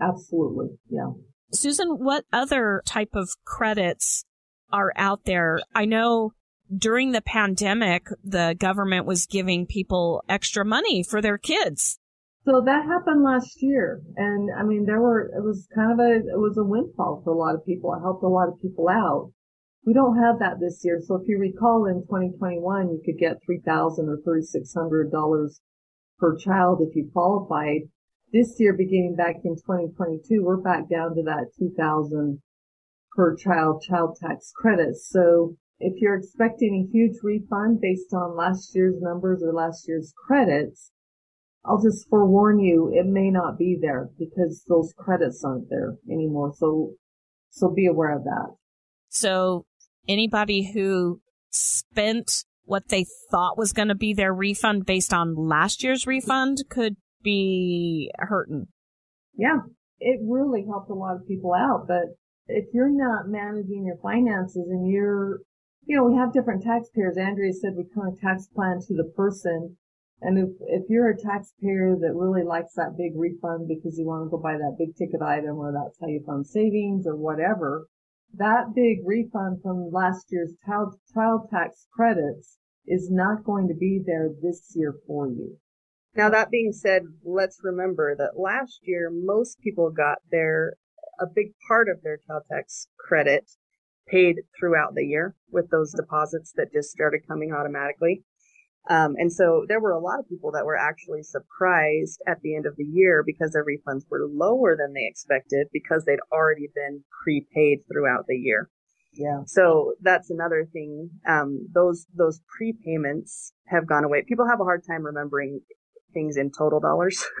Absolutely. 0.00 0.76
Yeah. 0.90 1.12
Susan, 1.52 1.88
what 1.98 2.24
other 2.32 2.82
type 2.84 3.14
of 3.14 3.30
credits 3.44 4.24
are 4.72 4.92
out 4.96 5.24
there? 5.24 5.60
I 5.74 5.84
know 5.84 6.32
during 6.74 7.12
the 7.12 7.20
pandemic, 7.20 8.08
the 8.24 8.56
government 8.58 9.06
was 9.06 9.26
giving 9.26 9.66
people 9.66 10.22
extra 10.28 10.64
money 10.64 11.02
for 11.02 11.20
their 11.20 11.38
kids. 11.38 11.98
So 12.44 12.62
that 12.64 12.86
happened 12.86 13.24
last 13.24 13.60
year. 13.60 14.00
And 14.16 14.50
I 14.56 14.62
mean, 14.62 14.86
there 14.86 15.00
were, 15.00 15.30
it 15.36 15.42
was 15.42 15.66
kind 15.74 15.92
of 15.92 15.98
a, 15.98 16.14
it 16.14 16.38
was 16.38 16.56
a 16.56 16.64
windfall 16.64 17.20
for 17.24 17.32
a 17.32 17.36
lot 17.36 17.56
of 17.56 17.66
people. 17.66 17.92
It 17.92 18.00
helped 18.00 18.22
a 18.22 18.28
lot 18.28 18.48
of 18.48 18.60
people 18.62 18.88
out. 18.88 19.32
We 19.84 19.92
don't 19.92 20.16
have 20.16 20.38
that 20.38 20.60
this 20.60 20.80
year. 20.84 21.00
So 21.04 21.16
if 21.16 21.28
you 21.28 21.38
recall 21.38 21.86
in 21.86 22.02
2021, 22.02 22.90
you 22.90 23.02
could 23.04 23.18
get 23.18 23.42
3000 23.44 24.08
or 24.08 24.18
$3,600 24.18 25.60
per 26.18 26.36
child 26.36 26.78
if 26.82 26.94
you 26.94 27.10
qualified. 27.12 27.88
This 28.32 28.56
year, 28.58 28.74
beginning 28.74 29.16
back 29.16 29.36
in 29.44 29.56
2022, 29.56 30.42
we're 30.42 30.56
back 30.56 30.88
down 30.88 31.14
to 31.14 31.22
that 31.24 31.50
2000 31.58 32.42
per 33.16 33.34
child 33.36 33.82
child 33.82 34.18
tax 34.20 34.52
credit. 34.54 34.96
So 34.96 35.56
if 35.78 35.94
you're 36.00 36.16
expecting 36.16 36.74
a 36.74 36.92
huge 36.92 37.16
refund 37.22 37.80
based 37.80 38.12
on 38.14 38.36
last 38.36 38.74
year's 38.74 38.96
numbers 39.00 39.42
or 39.42 39.52
last 39.52 39.86
year's 39.86 40.12
credits, 40.26 40.90
I'll 41.64 41.82
just 41.82 42.08
forewarn 42.08 42.60
you, 42.60 42.92
it 42.94 43.06
may 43.06 43.30
not 43.30 43.58
be 43.58 43.76
there 43.80 44.08
because 44.18 44.64
those 44.68 44.94
credits 44.96 45.42
aren't 45.44 45.68
there 45.68 45.96
anymore. 46.10 46.52
So, 46.56 46.92
so 47.50 47.72
be 47.74 47.86
aware 47.86 48.16
of 48.16 48.24
that. 48.24 48.54
So 49.08 49.66
anybody 50.08 50.70
who 50.72 51.20
spent 51.50 52.44
what 52.64 52.88
they 52.88 53.06
thought 53.30 53.58
was 53.58 53.72
going 53.72 53.88
to 53.88 53.94
be 53.94 54.12
their 54.12 54.32
refund 54.32 54.86
based 54.86 55.12
on 55.12 55.34
last 55.34 55.82
year's 55.82 56.06
refund 56.06 56.58
could 56.68 56.96
be 57.22 58.10
hurting. 58.18 58.66
Yeah, 59.36 59.58
it 59.98 60.20
really 60.22 60.64
helped 60.68 60.90
a 60.90 60.94
lot 60.94 61.16
of 61.16 61.26
people 61.26 61.52
out. 61.54 61.86
But 61.88 62.16
if 62.48 62.66
you're 62.72 62.90
not 62.90 63.28
managing 63.28 63.84
your 63.86 63.98
finances 64.02 64.66
and 64.68 64.90
you're, 64.90 65.40
you 65.86 65.96
know, 65.96 66.04
we 66.04 66.16
have 66.16 66.32
different 66.32 66.64
taxpayers. 66.64 67.16
Andrea 67.16 67.52
said 67.52 67.74
we 67.76 67.84
kind 67.94 68.12
of 68.12 68.20
tax 68.20 68.48
plan 68.48 68.80
to 68.86 68.94
the 68.94 69.10
person. 69.16 69.76
And 70.20 70.38
if, 70.38 70.50
if 70.66 70.90
you're 70.90 71.10
a 71.10 71.16
taxpayer 71.16 71.94
that 72.00 72.14
really 72.14 72.42
likes 72.42 72.74
that 72.74 72.96
big 72.98 73.12
refund 73.14 73.68
because 73.68 73.96
you 73.96 74.06
want 74.06 74.26
to 74.26 74.30
go 74.30 74.42
buy 74.42 74.54
that 74.54 74.76
big 74.78 74.96
ticket 74.96 75.22
item 75.22 75.58
or 75.58 75.72
that's 75.72 75.98
how 76.00 76.08
you 76.08 76.22
fund 76.26 76.46
savings 76.46 77.06
or 77.06 77.14
whatever, 77.14 77.86
that 78.34 78.74
big 78.74 78.98
refund 79.04 79.62
from 79.62 79.90
last 79.92 80.26
year's 80.30 80.54
child, 80.66 80.96
child 81.14 81.48
tax 81.50 81.86
credits 81.94 82.58
is 82.86 83.08
not 83.10 83.44
going 83.44 83.68
to 83.68 83.74
be 83.74 84.02
there 84.04 84.30
this 84.42 84.72
year 84.74 84.94
for 85.06 85.28
you. 85.28 85.58
Now 86.14 86.30
that 86.30 86.50
being 86.50 86.72
said, 86.72 87.02
let's 87.24 87.60
remember 87.62 88.16
that 88.16 88.40
last 88.40 88.80
year 88.82 89.10
most 89.12 89.60
people 89.60 89.90
got 89.90 90.18
their 90.30 90.74
a 91.20 91.26
big 91.26 91.52
part 91.68 91.88
of 91.88 92.02
their 92.02 92.18
child 92.26 92.42
tax 92.50 92.88
credit 92.98 93.50
paid 94.08 94.36
throughout 94.58 94.94
the 94.94 95.04
year 95.04 95.34
with 95.50 95.70
those 95.70 95.92
deposits 95.92 96.52
that 96.56 96.72
just 96.72 96.90
started 96.90 97.26
coming 97.28 97.52
automatically. 97.52 98.24
Um, 98.88 99.14
and 99.18 99.32
so 99.32 99.64
there 99.66 99.80
were 99.80 99.90
a 99.90 100.00
lot 100.00 100.20
of 100.20 100.28
people 100.28 100.52
that 100.52 100.64
were 100.64 100.76
actually 100.76 101.22
surprised 101.22 102.22
at 102.26 102.40
the 102.42 102.54
end 102.54 102.66
of 102.66 102.76
the 102.76 102.84
year 102.84 103.24
because 103.26 103.52
their 103.52 103.64
refunds 103.64 104.02
were 104.08 104.26
lower 104.30 104.76
than 104.76 104.92
they 104.92 105.06
expected 105.08 105.66
because 105.72 106.04
they'd 106.04 106.20
already 106.32 106.68
been 106.74 107.02
prepaid 107.24 107.80
throughout 107.90 108.26
the 108.28 108.36
year. 108.36 108.70
Yeah. 109.12 109.40
So 109.46 109.94
that's 110.02 110.30
another 110.30 110.68
thing. 110.72 111.10
Um, 111.26 111.66
those 111.72 112.06
those 112.14 112.40
prepayments 112.60 113.52
have 113.66 113.88
gone 113.88 114.04
away. 114.04 114.24
People 114.28 114.46
have 114.46 114.60
a 114.60 114.64
hard 114.64 114.82
time 114.88 115.04
remembering 115.04 115.62
things 116.12 116.36
in 116.36 116.50
total 116.50 116.80
dollars. 116.80 117.24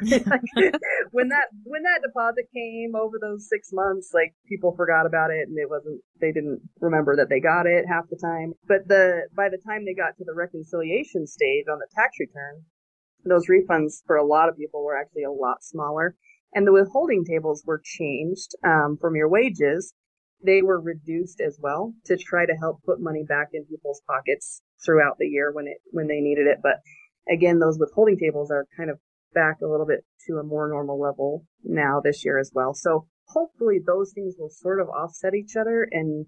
when 1.12 1.28
that 1.28 1.48
when 1.64 1.82
that 1.82 2.02
deposit 2.02 2.46
came 2.54 2.94
over 2.94 3.18
those 3.20 3.48
six 3.48 3.70
months, 3.72 4.10
like 4.12 4.34
people 4.48 4.74
forgot 4.76 5.06
about 5.06 5.30
it 5.30 5.48
and 5.48 5.58
it 5.58 5.68
wasn't 5.70 6.00
they 6.20 6.32
didn't 6.32 6.60
remember 6.80 7.16
that 7.16 7.28
they 7.28 7.40
got 7.40 7.66
it 7.66 7.84
half 7.88 8.04
the 8.10 8.16
time. 8.16 8.52
But 8.66 8.88
the 8.88 9.28
by 9.34 9.48
the 9.48 9.58
time 9.66 9.84
they 9.84 9.94
got 9.94 10.16
to 10.18 10.24
the 10.24 10.34
reconciliation 10.34 11.26
stage 11.26 11.66
on 11.70 11.78
the 11.78 11.88
tax 11.94 12.16
return, 12.20 12.64
those 13.24 13.48
refunds 13.48 14.02
for 14.06 14.16
a 14.16 14.26
lot 14.26 14.48
of 14.48 14.56
people 14.56 14.84
were 14.84 14.96
actually 14.96 15.24
a 15.24 15.32
lot 15.32 15.62
smaller. 15.62 16.16
And 16.54 16.66
the 16.66 16.72
withholding 16.72 17.24
tables 17.24 17.64
were 17.66 17.82
changed 17.84 18.54
um, 18.64 18.96
from 19.00 19.16
your 19.16 19.28
wages. 19.28 19.92
They 20.44 20.62
were 20.62 20.80
reduced 20.80 21.40
as 21.40 21.58
well 21.60 21.94
to 22.06 22.16
try 22.16 22.46
to 22.46 22.54
help 22.54 22.82
put 22.84 23.00
money 23.00 23.24
back 23.26 23.48
in 23.52 23.64
people's 23.64 24.00
pockets 24.06 24.62
throughout 24.84 25.16
the 25.18 25.26
year 25.26 25.50
when 25.52 25.66
it 25.66 25.78
when 25.90 26.06
they 26.06 26.20
needed 26.20 26.46
it. 26.46 26.58
But 26.62 26.80
again, 27.30 27.58
those 27.58 27.78
withholding 27.78 28.18
tables 28.18 28.50
are 28.50 28.66
kind 28.76 28.90
of 28.90 28.98
back 29.34 29.60
a 29.62 29.66
little 29.66 29.86
bit 29.86 30.04
to 30.26 30.38
a 30.38 30.42
more 30.42 30.68
normal 30.68 31.00
level 31.00 31.44
now 31.62 32.00
this 32.02 32.24
year 32.24 32.38
as 32.38 32.50
well. 32.54 32.74
So 32.74 33.06
hopefully 33.26 33.78
those 33.84 34.12
things 34.14 34.34
will 34.38 34.50
sort 34.50 34.80
of 34.80 34.88
offset 34.88 35.34
each 35.34 35.56
other 35.56 35.86
and 35.90 36.26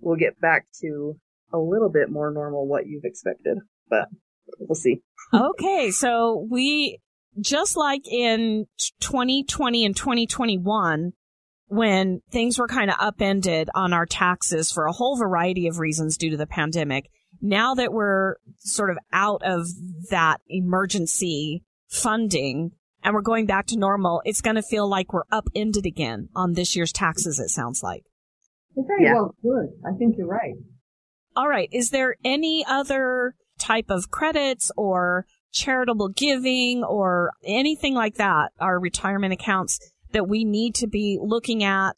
we'll 0.00 0.16
get 0.16 0.40
back 0.40 0.66
to 0.82 1.16
a 1.52 1.58
little 1.58 1.90
bit 1.90 2.10
more 2.10 2.32
normal 2.32 2.66
what 2.66 2.86
you've 2.86 3.04
expected, 3.04 3.58
but 3.88 4.08
we'll 4.58 4.74
see. 4.74 5.00
okay. 5.34 5.90
So 5.90 6.46
we, 6.50 6.98
just 7.40 7.76
like 7.76 8.06
in 8.08 8.66
2020 9.00 9.84
and 9.84 9.96
2021, 9.96 11.12
when 11.66 12.20
things 12.30 12.58
were 12.58 12.66
kind 12.66 12.90
of 12.90 12.96
upended 12.98 13.70
on 13.74 13.92
our 13.92 14.06
taxes 14.06 14.72
for 14.72 14.86
a 14.86 14.92
whole 14.92 15.16
variety 15.16 15.68
of 15.68 15.78
reasons 15.78 16.16
due 16.16 16.30
to 16.30 16.36
the 16.36 16.46
pandemic, 16.46 17.08
now 17.40 17.74
that 17.74 17.92
we're 17.92 18.36
sort 18.58 18.90
of 18.90 18.98
out 19.12 19.42
of 19.44 19.66
that 20.10 20.40
emergency 20.48 21.62
funding 21.88 22.72
and 23.02 23.14
we're 23.14 23.22
going 23.22 23.46
back 23.46 23.66
to 23.68 23.78
normal, 23.78 24.22
it's 24.24 24.40
going 24.40 24.56
to 24.56 24.62
feel 24.62 24.88
like 24.88 25.12
we're 25.12 25.24
upended 25.30 25.86
again 25.86 26.28
on 26.34 26.52
this 26.52 26.76
year's 26.76 26.92
taxes, 26.92 27.38
it 27.38 27.48
sounds 27.48 27.82
like. 27.82 28.04
very 28.76 29.04
yeah. 29.04 29.14
well 29.14 29.34
good. 29.42 29.68
I 29.86 29.96
think 29.96 30.16
you're 30.18 30.26
right. 30.26 30.54
All 31.36 31.48
right. 31.48 31.68
Is 31.72 31.90
there 31.90 32.16
any 32.24 32.64
other 32.68 33.34
type 33.58 33.86
of 33.88 34.10
credits 34.10 34.70
or 34.76 35.26
charitable 35.52 36.08
giving 36.10 36.84
or 36.84 37.32
anything 37.44 37.94
like 37.94 38.16
that, 38.16 38.52
our 38.58 38.78
retirement 38.78 39.32
accounts 39.32 39.78
that 40.12 40.28
we 40.28 40.44
need 40.44 40.74
to 40.76 40.86
be 40.86 41.18
looking 41.20 41.62
at 41.62 41.96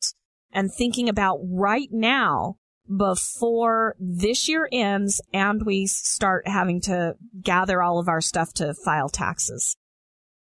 and 0.53 0.71
thinking 0.73 1.09
about 1.09 1.41
right 1.43 1.89
now 1.91 2.57
before 2.97 3.97
this 3.99 4.49
year 4.49 4.69
ends 4.73 5.21
and 5.33 5.65
we 5.65 5.87
start 5.87 6.47
having 6.47 6.81
to 6.83 7.15
gather 7.41 7.83
all 7.83 7.99
of 7.99 8.09
our 8.09 8.21
stuff 8.21 8.53
to 8.55 8.75
file 8.85 9.09
taxes? 9.09 9.77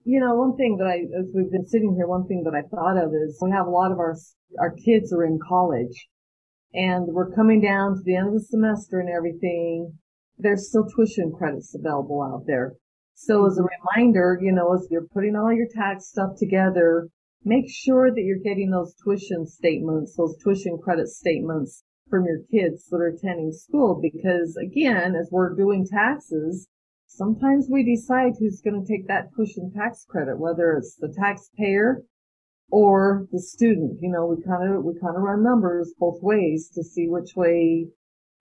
You 0.05 0.21
know, 0.21 0.35
one 0.35 0.57
thing 0.57 0.77
that 0.79 0.87
I, 0.87 0.99
as 1.19 1.27
we've 1.35 1.51
been 1.51 1.67
sitting 1.67 1.95
here, 1.97 2.07
one 2.07 2.27
thing 2.27 2.45
that 2.45 2.55
I 2.55 2.63
thought 2.69 3.03
of 3.03 3.13
is 3.15 3.39
we 3.41 3.51
have 3.51 3.67
a 3.67 3.71
lot 3.71 3.91
of 3.91 3.99
our, 3.99 4.17
our 4.61 4.75
kids 4.85 5.13
are 5.13 5.25
in 5.25 5.39
college 5.47 6.09
and 6.75 7.07
we're 7.07 7.35
coming 7.35 7.63
down 7.63 7.95
to 7.95 8.03
the 8.05 8.17
end 8.17 8.29
of 8.29 8.35
the 8.35 8.41
semester 8.41 9.01
and 9.01 9.09
everything. 9.09 9.97
There's 10.37 10.69
still 10.69 10.87
tuition 10.87 11.33
credits 11.33 11.75
available 11.75 12.23
out 12.23 12.45
there. 12.47 12.75
So 13.15 13.47
as 13.47 13.57
a 13.57 13.63
mm-hmm. 13.63 14.03
reminder, 14.03 14.39
you 14.43 14.53
know, 14.53 14.75
as 14.75 14.87
you're 14.91 15.07
putting 15.15 15.37
all 15.37 15.53
your 15.53 15.69
tax 15.73 16.09
stuff 16.09 16.37
together, 16.37 17.09
make 17.45 17.71
sure 17.71 18.11
that 18.11 18.21
you're 18.21 18.43
getting 18.43 18.71
those 18.71 18.95
tuition 19.03 19.47
statements, 19.47 20.17
those 20.17 20.37
tuition 20.43 20.79
credit 20.83 21.09
statements 21.09 21.85
from 22.15 22.27
your 22.27 22.39
kids 22.49 22.87
that 22.91 22.99
are 22.99 23.09
attending 23.09 23.51
school 23.51 24.01
because 24.01 24.57
again, 24.57 25.17
as 25.21 25.29
we're 25.33 25.53
doing 25.57 25.85
taxes, 25.85 26.69
sometimes 27.09 27.67
we 27.69 27.83
decide 27.83 28.35
who's 28.39 28.61
going 28.61 28.81
to 28.81 28.87
take 28.87 29.09
that 29.09 29.35
tuition 29.35 29.73
tax 29.75 30.07
credit, 30.09 30.39
whether 30.39 30.77
it's 30.79 30.95
the 31.01 31.13
taxpayer 31.19 32.03
or 32.71 33.27
the 33.33 33.41
student. 33.41 33.99
You 34.01 34.13
know, 34.13 34.27
we 34.27 34.45
kind 34.45 34.77
of, 34.77 34.85
we 34.85 34.93
kind 35.01 35.17
of 35.17 35.23
run 35.23 35.43
numbers 35.43 35.93
both 35.99 36.21
ways 36.23 36.71
to 36.77 36.85
see 36.85 37.07
which 37.09 37.35
way 37.35 37.89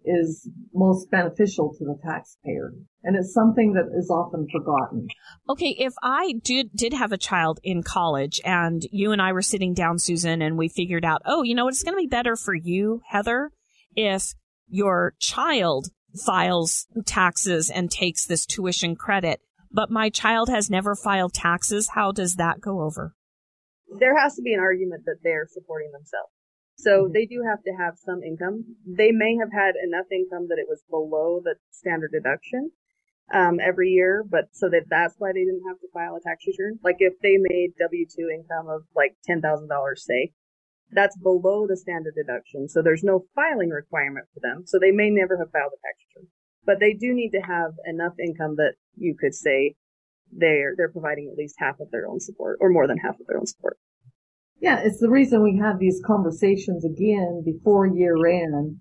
is 0.06 0.48
most 0.72 1.10
beneficial 1.10 1.74
to 1.80 1.84
the 1.84 1.98
taxpayer. 2.06 2.74
And 3.04 3.16
it's 3.16 3.34
something 3.34 3.74
that 3.74 3.90
is 3.98 4.12
often 4.12 4.46
forgotten. 4.52 5.08
Okay, 5.50 5.76
if 5.80 5.94
I 6.04 6.36
did 6.44 6.70
did 6.76 6.94
have 6.94 7.12
a 7.12 7.18
child 7.18 7.60
in 7.64 7.82
college 7.82 8.40
and 8.46 8.84
you 8.92 9.14
and 9.14 9.22
I 9.22 9.32
were 9.32 9.42
sitting 9.42 9.74
down, 9.74 9.98
Susan, 9.98 10.44
and 10.44 10.60
we 10.60 10.70
figured 10.70 11.06
out, 11.06 11.24
oh, 11.26 11.42
you 11.42 11.56
know, 11.56 11.68
it's 11.68 11.84
going 11.84 11.96
to 11.96 12.02
be 12.02 12.08
better 12.08 12.36
for 12.36 12.54
you, 12.54 13.02
Heather, 13.08 13.50
if 13.96 14.34
your 14.68 15.14
child 15.20 15.90
files 16.26 16.88
taxes 17.06 17.70
and 17.70 17.90
takes 17.90 18.26
this 18.26 18.46
tuition 18.46 18.96
credit, 18.96 19.42
but 19.72 19.90
my 19.90 20.10
child 20.10 20.50
has 20.50 20.70
never 20.70 20.96
filed 20.96 21.34
taxes, 21.34 21.90
how 21.96 22.12
does 22.12 22.36
that 22.36 22.62
go 22.62 22.82
over? 22.82 23.16
There 24.00 24.20
has 24.20 24.36
to 24.36 24.42
be 24.42 24.54
an 24.54 24.60
argument 24.60 25.04
that 25.06 25.18
they're 25.24 25.48
supporting 25.52 25.92
themselves. 25.92 26.32
So 26.78 27.10
they 27.12 27.26
do 27.26 27.44
have 27.48 27.64
to 27.64 27.72
have 27.78 27.96
some 27.98 28.24
income. 28.24 28.76
They 28.86 29.12
may 29.12 29.38
have 29.38 29.52
had 29.52 29.76
enough 29.76 30.08
income 30.12 30.48
that 30.50 30.58
it 30.60 30.68
was 30.68 30.84
below 30.90 31.40
the 31.44 31.56
standard 31.72 32.12
deduction 32.12 32.72
um, 33.34 33.60
every 33.60 33.90
year, 33.90 34.24
but 34.28 34.50
so 34.52 34.70
that 34.70 34.90
that's 34.90 35.16
why 35.18 35.32
they 35.34 35.46
didn't 35.46 35.64
have 35.68 35.80
to 35.80 35.88
file 35.94 36.16
a 36.16 36.22
tax 36.22 36.46
return. 36.48 36.80
Like 36.84 36.98
if 37.00 37.14
they 37.22 37.38
made 37.38 37.74
W 37.80 38.06
two 38.06 38.30
income 38.34 38.68
of 38.70 38.84
like 38.96 39.16
ten 39.24 39.42
thousand 39.42 39.70
dollars, 39.70 40.04
say, 40.06 40.34
that's 40.92 41.18
below 41.18 41.66
the 41.68 41.78
standard 41.78 42.16
deduction, 42.16 42.68
so 42.68 42.82
there's 42.82 43.04
no 43.04 43.26
filing 43.36 43.70
requirement 43.70 44.28
for 44.34 44.40
them. 44.42 44.64
So 44.66 44.80
they 44.80 44.92
may 44.92 45.10
never 45.10 45.38
have 45.38 45.52
filed 45.52 45.72
a 45.74 45.80
tax 45.82 45.98
return, 46.10 46.30
but 46.66 46.80
they 46.80 46.94
do 46.94 47.14
need 47.14 47.32
to 47.32 47.42
have 47.42 47.72
enough 47.86 48.14
income 48.20 48.56
that 48.58 48.76
you 48.96 49.16
could 49.20 49.34
say 49.34 49.76
they're 50.32 50.74
they're 50.78 50.92
providing 50.92 51.30
at 51.32 51.38
least 51.38 51.56
half 51.58 51.80
of 51.80 51.92
their 51.92 52.08
own 52.08 52.20
support 52.20 52.58
or 52.62 52.70
more 52.70 52.88
than 52.88 52.98
half 52.98 53.20
of 53.20 53.28
their 53.28 53.38
own 53.38 53.46
support. 53.46 53.78
Yeah, 54.60 54.80
it's 54.84 55.00
the 55.00 55.10
reason 55.10 55.44
we 55.44 55.60
have 55.62 55.80
these 55.80 56.02
conversations 56.06 56.86
again 56.86 57.44
before 57.46 57.86
year 57.86 58.16
end 58.26 58.78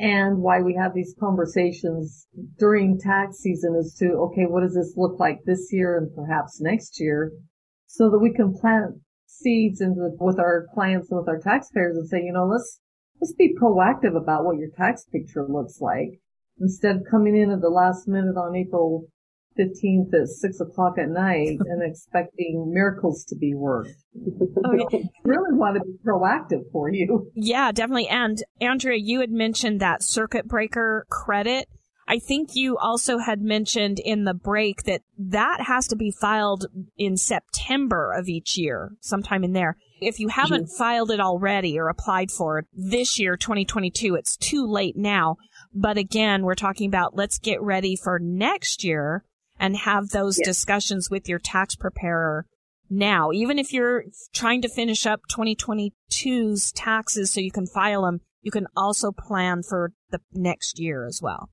and 0.00 0.38
why 0.38 0.60
we 0.62 0.74
have 0.74 0.94
these 0.94 1.14
conversations 1.20 2.26
during 2.58 2.98
tax 2.98 3.36
season 3.36 3.76
is 3.78 3.94
to, 3.98 4.06
okay, 4.12 4.44
what 4.46 4.62
does 4.62 4.74
this 4.74 4.94
look 4.96 5.20
like 5.20 5.40
this 5.44 5.68
year 5.70 5.98
and 5.98 6.12
perhaps 6.14 6.60
next 6.60 6.98
year 6.98 7.32
so 7.86 8.08
that 8.10 8.18
we 8.18 8.32
can 8.32 8.54
plant 8.54 8.94
seeds 9.30 9.80
into 9.80 10.10
with 10.18 10.38
our 10.38 10.66
clients 10.74 11.10
and 11.10 11.18
with 11.18 11.28
our 11.28 11.38
taxpayers 11.38 11.96
and 11.96 12.08
say, 12.08 12.22
you 12.22 12.32
know, 12.32 12.46
let's, 12.46 12.80
let's 13.20 13.34
be 13.34 13.54
proactive 13.60 14.16
about 14.16 14.44
what 14.44 14.58
your 14.58 14.70
tax 14.76 15.04
picture 15.12 15.46
looks 15.48 15.80
like 15.80 16.20
instead 16.60 16.96
of 16.96 17.02
coming 17.10 17.36
in 17.36 17.50
at 17.50 17.60
the 17.60 17.68
last 17.68 18.06
minute 18.06 18.36
on 18.36 18.56
April 18.56 19.06
15th 19.58 20.14
at 20.14 20.28
six 20.28 20.60
o'clock 20.60 20.94
at 20.98 21.08
night 21.08 21.58
and 21.60 21.82
expecting 21.82 22.70
miracles 22.72 23.24
to 23.24 23.36
be 23.36 23.54
worked. 23.54 23.90
Oh, 24.62 24.78
okay. 24.84 25.08
really 25.24 25.56
want 25.56 25.76
to 25.76 25.82
be 25.82 25.96
proactive 26.06 26.70
for 26.70 26.92
you. 26.92 27.30
Yeah, 27.34 27.72
definitely. 27.72 28.08
And 28.08 28.42
Andrea, 28.60 28.98
you 28.98 29.20
had 29.20 29.30
mentioned 29.30 29.80
that 29.80 30.02
circuit 30.02 30.46
breaker 30.46 31.06
credit. 31.08 31.66
I 32.10 32.18
think 32.18 32.56
you 32.56 32.76
also 32.76 33.18
had 33.18 33.40
mentioned 33.40 34.00
in 34.00 34.24
the 34.24 34.34
break 34.34 34.82
that 34.82 35.02
that 35.16 35.60
has 35.60 35.86
to 35.86 35.96
be 35.96 36.10
filed 36.10 36.66
in 36.98 37.16
September 37.16 38.12
of 38.12 38.28
each 38.28 38.58
year, 38.58 38.96
sometime 39.00 39.44
in 39.44 39.52
there. 39.52 39.76
If 40.00 40.18
you 40.18 40.26
haven't 40.26 40.64
mm-hmm. 40.64 40.76
filed 40.76 41.12
it 41.12 41.20
already 41.20 41.78
or 41.78 41.88
applied 41.88 42.32
for 42.32 42.58
it 42.58 42.66
this 42.72 43.20
year, 43.20 43.36
2022, 43.36 44.16
it's 44.16 44.36
too 44.36 44.66
late 44.66 44.96
now. 44.96 45.36
But 45.72 45.98
again, 45.98 46.42
we're 46.42 46.56
talking 46.56 46.88
about 46.88 47.14
let's 47.14 47.38
get 47.38 47.62
ready 47.62 47.94
for 47.94 48.18
next 48.18 48.82
year 48.82 49.24
and 49.60 49.76
have 49.76 50.08
those 50.08 50.36
yes. 50.36 50.48
discussions 50.48 51.10
with 51.10 51.28
your 51.28 51.38
tax 51.38 51.76
preparer 51.76 52.44
now. 52.90 53.30
Even 53.30 53.56
if 53.56 53.72
you're 53.72 54.02
trying 54.34 54.62
to 54.62 54.68
finish 54.68 55.06
up 55.06 55.20
2022's 55.30 56.72
taxes 56.72 57.30
so 57.30 57.40
you 57.40 57.52
can 57.52 57.68
file 57.68 58.02
them, 58.02 58.20
you 58.42 58.50
can 58.50 58.66
also 58.76 59.12
plan 59.12 59.62
for 59.62 59.92
the 60.10 60.18
next 60.32 60.80
year 60.80 61.06
as 61.06 61.20
well. 61.22 61.50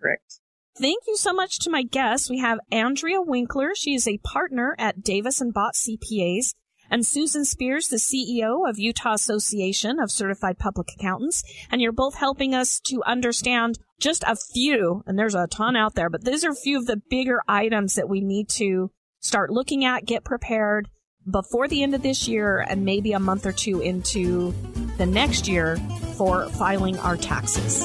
Correct. 0.00 0.40
Thank 0.78 1.04
you 1.08 1.16
so 1.16 1.32
much 1.32 1.58
to 1.60 1.70
my 1.70 1.82
guests. 1.82 2.30
We 2.30 2.38
have 2.38 2.60
Andrea 2.70 3.20
Winkler. 3.20 3.74
She 3.74 3.94
is 3.94 4.06
a 4.06 4.18
partner 4.18 4.76
at 4.78 5.02
Davis 5.02 5.40
and 5.40 5.52
Bott 5.52 5.74
CPAs 5.74 6.54
and 6.90 7.04
Susan 7.04 7.42
Speirs, 7.42 7.88
the 7.88 7.96
CEO 7.96 8.68
of 8.68 8.78
Utah 8.78 9.14
Association 9.14 9.98
of 9.98 10.10
Certified 10.10 10.58
Public 10.58 10.88
Accountants. 10.96 11.42
And 11.70 11.80
you're 11.80 11.92
both 11.92 12.14
helping 12.14 12.54
us 12.54 12.80
to 12.84 13.02
understand 13.04 13.78
just 14.00 14.22
a 14.24 14.36
few, 14.36 15.02
and 15.06 15.18
there's 15.18 15.34
a 15.34 15.48
ton 15.48 15.76
out 15.76 15.94
there, 15.94 16.08
but 16.08 16.24
these 16.24 16.44
are 16.44 16.52
a 16.52 16.56
few 16.56 16.78
of 16.78 16.86
the 16.86 17.02
bigger 17.10 17.42
items 17.48 17.96
that 17.96 18.08
we 18.08 18.20
need 18.20 18.48
to 18.50 18.90
start 19.20 19.50
looking 19.50 19.84
at, 19.84 20.06
get 20.06 20.24
prepared 20.24 20.88
before 21.28 21.68
the 21.68 21.82
end 21.82 21.94
of 21.94 22.02
this 22.02 22.28
year 22.28 22.64
and 22.68 22.84
maybe 22.84 23.12
a 23.12 23.18
month 23.18 23.44
or 23.44 23.52
two 23.52 23.80
into 23.80 24.54
the 24.96 25.06
next 25.06 25.48
year 25.48 25.76
for 26.16 26.48
filing 26.50 26.98
our 27.00 27.16
taxes. 27.16 27.84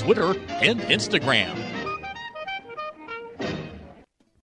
Twitter, 0.00 0.34
and 0.48 0.80
Instagram. 0.80 1.69